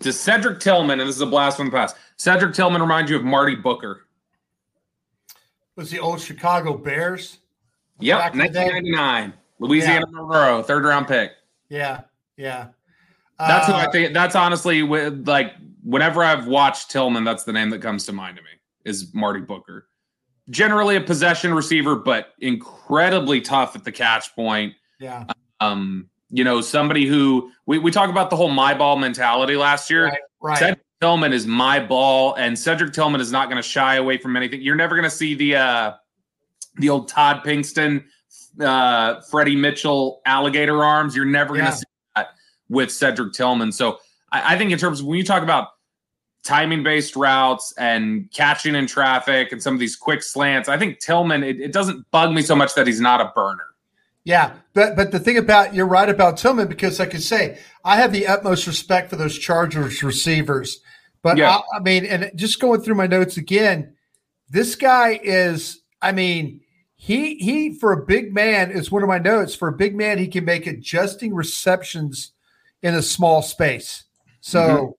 Does 0.00 0.18
Cedric 0.18 0.58
Tillman, 0.60 0.98
and 1.00 1.08
this 1.08 1.16
is 1.16 1.22
a 1.22 1.26
blast 1.26 1.56
from 1.56 1.66
the 1.66 1.72
past, 1.72 1.96
Cedric 2.16 2.54
Tillman 2.54 2.80
remind 2.80 3.08
you 3.08 3.16
of 3.16 3.24
Marty 3.24 3.54
Booker? 3.54 4.06
Was 5.76 5.90
the 5.90 6.00
old 6.00 6.20
Chicago 6.20 6.76
Bears? 6.76 7.38
Yep, 8.00 8.18
Back 8.18 8.32
in 8.32 8.38
the 8.40 8.48
day. 8.48 8.64
1999, 8.64 9.32
Louisiana 9.60 10.06
Monroe, 10.10 10.62
third 10.62 10.84
round 10.84 11.06
pick. 11.06 11.32
Yeah. 11.68 12.00
Yeah. 12.36 12.68
That's 13.38 13.68
Uh, 13.68 13.74
I 13.76 13.90
think. 13.90 14.12
That's 14.12 14.34
honestly 14.34 14.82
with 14.82 15.26
like 15.26 15.54
whenever 15.82 16.22
I've 16.22 16.46
watched 16.46 16.90
Tillman, 16.90 17.24
that's 17.24 17.44
the 17.44 17.52
name 17.52 17.70
that 17.70 17.80
comes 17.80 18.04
to 18.06 18.12
mind 18.12 18.36
to 18.36 18.42
me 18.42 18.48
is 18.84 19.14
Marty 19.14 19.40
Booker. 19.40 19.88
Generally 20.50 20.96
a 20.96 21.00
possession 21.00 21.54
receiver, 21.54 21.94
but 21.94 22.28
incredibly 22.40 23.40
tough 23.40 23.76
at 23.76 23.84
the 23.84 23.92
catch 23.92 24.34
point. 24.34 24.74
Yeah. 24.98 25.24
Um, 25.60 26.08
you 26.30 26.44
know, 26.44 26.60
somebody 26.60 27.06
who 27.06 27.50
we, 27.66 27.78
we 27.78 27.90
talk 27.90 28.10
about 28.10 28.30
the 28.30 28.36
whole 28.36 28.48
my 28.48 28.74
ball 28.74 28.96
mentality 28.96 29.56
last 29.56 29.90
year. 29.90 30.06
Right. 30.06 30.18
Right. 30.40 30.58
Cedric 30.58 30.80
Tillman 31.00 31.32
is 31.32 31.46
my 31.46 31.78
ball, 31.78 32.34
and 32.34 32.58
Cedric 32.58 32.92
Tillman 32.92 33.20
is 33.20 33.30
not 33.30 33.48
going 33.48 33.62
to 33.62 33.68
shy 33.68 33.96
away 33.96 34.18
from 34.18 34.36
anything. 34.36 34.60
You're 34.60 34.74
never 34.76 34.96
going 34.96 35.08
to 35.08 35.14
see 35.14 35.34
the 35.34 35.56
uh, 35.56 35.92
the 36.76 36.88
old 36.88 37.08
Todd 37.08 37.42
Pinkston, 37.44 38.04
uh, 38.60 39.20
Freddie 39.30 39.56
Mitchell 39.56 40.20
alligator 40.26 40.82
arms. 40.82 41.14
You're 41.14 41.24
never 41.24 41.54
going 41.54 41.66
to 41.66 41.72
see 41.72 41.84
that 42.16 42.30
with 42.68 42.90
Cedric 42.90 43.32
Tillman. 43.34 43.70
So 43.70 43.98
I, 44.32 44.54
I 44.54 44.58
think 44.58 44.72
in 44.72 44.78
terms 44.78 45.00
of 45.00 45.06
when 45.06 45.18
you 45.18 45.24
talk 45.24 45.42
about 45.42 45.68
timing 46.44 46.82
based 46.82 47.16
routes 47.16 47.72
and 47.78 48.30
catching 48.32 48.74
in 48.74 48.86
traffic 48.86 49.52
and 49.52 49.62
some 49.62 49.74
of 49.74 49.80
these 49.80 49.96
quick 49.96 50.22
slants, 50.22 50.68
I 50.68 50.76
think 50.76 50.98
Tillman. 50.98 51.42
It, 51.44 51.60
it 51.60 51.72
doesn't 51.72 52.10
bug 52.10 52.32
me 52.32 52.42
so 52.42 52.56
much 52.56 52.74
that 52.74 52.86
he's 52.86 53.00
not 53.00 53.20
a 53.20 53.32
burner. 53.34 53.66
Yeah, 54.24 54.52
but 54.74 54.94
but 54.94 55.10
the 55.10 55.18
thing 55.18 55.38
about 55.38 55.74
you're 55.74 55.86
right 55.86 56.08
about 56.08 56.36
Tillman 56.36 56.68
because 56.68 56.98
like 56.98 57.14
I 57.14 57.18
say, 57.18 57.58
I 57.84 57.96
have 57.96 58.12
the 58.12 58.26
utmost 58.26 58.66
respect 58.66 59.10
for 59.10 59.16
those 59.16 59.38
Chargers 59.38 60.02
receivers. 60.02 60.80
But 61.22 61.36
Yeah. 61.38 61.56
I, 61.56 61.76
I 61.76 61.80
mean, 61.80 62.04
and 62.04 62.30
just 62.34 62.60
going 62.60 62.82
through 62.82 62.96
my 62.96 63.06
notes 63.06 63.36
again, 63.36 63.94
this 64.50 64.74
guy 64.74 65.20
is. 65.22 65.80
I 66.00 66.10
mean, 66.10 66.60
he 66.96 67.36
he 67.36 67.74
for 67.78 67.92
a 67.92 68.04
big 68.04 68.34
man 68.34 68.70
is 68.72 68.90
one 68.90 69.02
of 69.02 69.08
my 69.08 69.18
notes. 69.18 69.54
For 69.54 69.68
a 69.68 69.72
big 69.72 69.94
man, 69.96 70.18
he 70.18 70.26
can 70.26 70.44
make 70.44 70.66
adjusting 70.66 71.34
receptions 71.34 72.32
in 72.82 72.94
a 72.94 73.02
small 73.02 73.42
space. 73.42 74.04
So. 74.40 74.60
Mhm. 74.60 74.92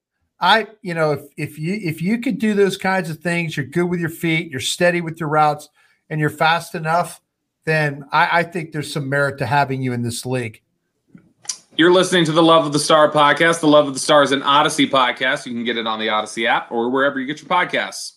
I, 0.44 0.66
you 0.82 0.92
know, 0.92 1.12
if 1.12 1.22
if 1.38 1.58
you 1.58 1.72
if 1.82 2.02
you 2.02 2.18
could 2.18 2.38
do 2.38 2.52
those 2.52 2.76
kinds 2.76 3.08
of 3.08 3.20
things, 3.20 3.56
you're 3.56 3.64
good 3.64 3.86
with 3.86 3.98
your 3.98 4.10
feet, 4.10 4.50
you're 4.50 4.60
steady 4.60 5.00
with 5.00 5.18
your 5.18 5.30
routes, 5.30 5.70
and 6.10 6.20
you're 6.20 6.28
fast 6.28 6.74
enough, 6.74 7.22
then 7.64 8.04
I, 8.12 8.40
I 8.40 8.42
think 8.42 8.72
there's 8.72 8.92
some 8.92 9.08
merit 9.08 9.38
to 9.38 9.46
having 9.46 9.80
you 9.80 9.94
in 9.94 10.02
this 10.02 10.26
league. 10.26 10.60
You're 11.76 11.92
listening 11.92 12.26
to 12.26 12.32
the 12.32 12.42
Love 12.42 12.66
of 12.66 12.74
the 12.74 12.78
Star 12.78 13.10
podcast. 13.10 13.60
The 13.60 13.68
Love 13.68 13.88
of 13.88 13.94
the 13.94 14.00
Star 14.00 14.22
is 14.22 14.32
an 14.32 14.42
Audacy 14.42 14.86
podcast. 14.86 15.46
You 15.46 15.52
can 15.52 15.64
get 15.64 15.78
it 15.78 15.86
on 15.86 15.98
the 15.98 16.08
Audacy 16.08 16.46
app 16.46 16.70
or 16.70 16.90
wherever 16.90 17.18
you 17.18 17.26
get 17.26 17.40
your 17.40 17.48
podcasts. 17.48 18.13